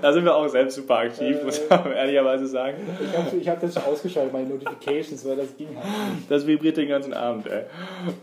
[0.00, 2.76] Da sind wir auch selbst super aktiv, muss man ehrlicherweise sagen.
[3.00, 6.30] Ich habe ich hab das schon ausgeschaltet, meine Notifications, weil das ging halt nicht.
[6.30, 7.62] Das vibriert den ganzen Abend, ey.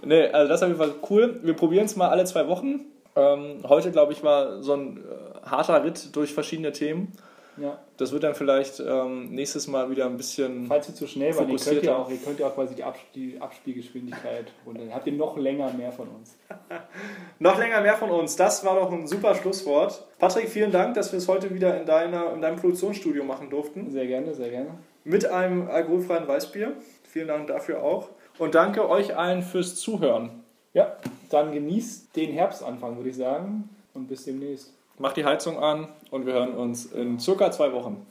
[0.03, 1.39] Nee, also das ist auf jeden Fall cool.
[1.43, 2.81] Wir probieren es mal alle zwei Wochen.
[3.15, 7.13] Ähm, heute, glaube ich, war so ein äh, harter Ritt durch verschiedene Themen.
[7.58, 7.80] Ja.
[7.97, 10.66] Das wird dann vielleicht ähm, nächstes Mal wieder ein bisschen.
[10.68, 12.84] Falls ihr zu schnell wart, ihr könnt ja auch, ihr könnt ja auch quasi die,
[12.84, 16.36] Abs die Abspielgeschwindigkeit und dann habt ihr noch länger mehr von uns.
[17.39, 18.36] Noch länger mehr von uns.
[18.36, 20.06] Das war doch ein super Schlusswort.
[20.20, 23.91] Patrick, vielen Dank, dass wir es heute wieder in, deiner, in deinem Produktionsstudio machen durften.
[23.91, 24.70] Sehr gerne, sehr gerne.
[25.03, 26.74] Mit einem alkoholfreien Weißbier.
[27.03, 28.10] Vielen Dank dafür auch.
[28.38, 30.43] Und danke euch allen fürs Zuhören.
[30.74, 30.97] Ja,
[31.30, 33.70] dann genießt den Herbstanfang, würde ich sagen.
[33.93, 34.74] Und bis demnächst.
[34.97, 38.05] Macht die Heizung an und wir hören uns in circa zwei Wochen.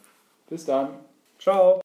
[0.49, 0.91] Bis dann.
[1.39, 1.84] Ciao.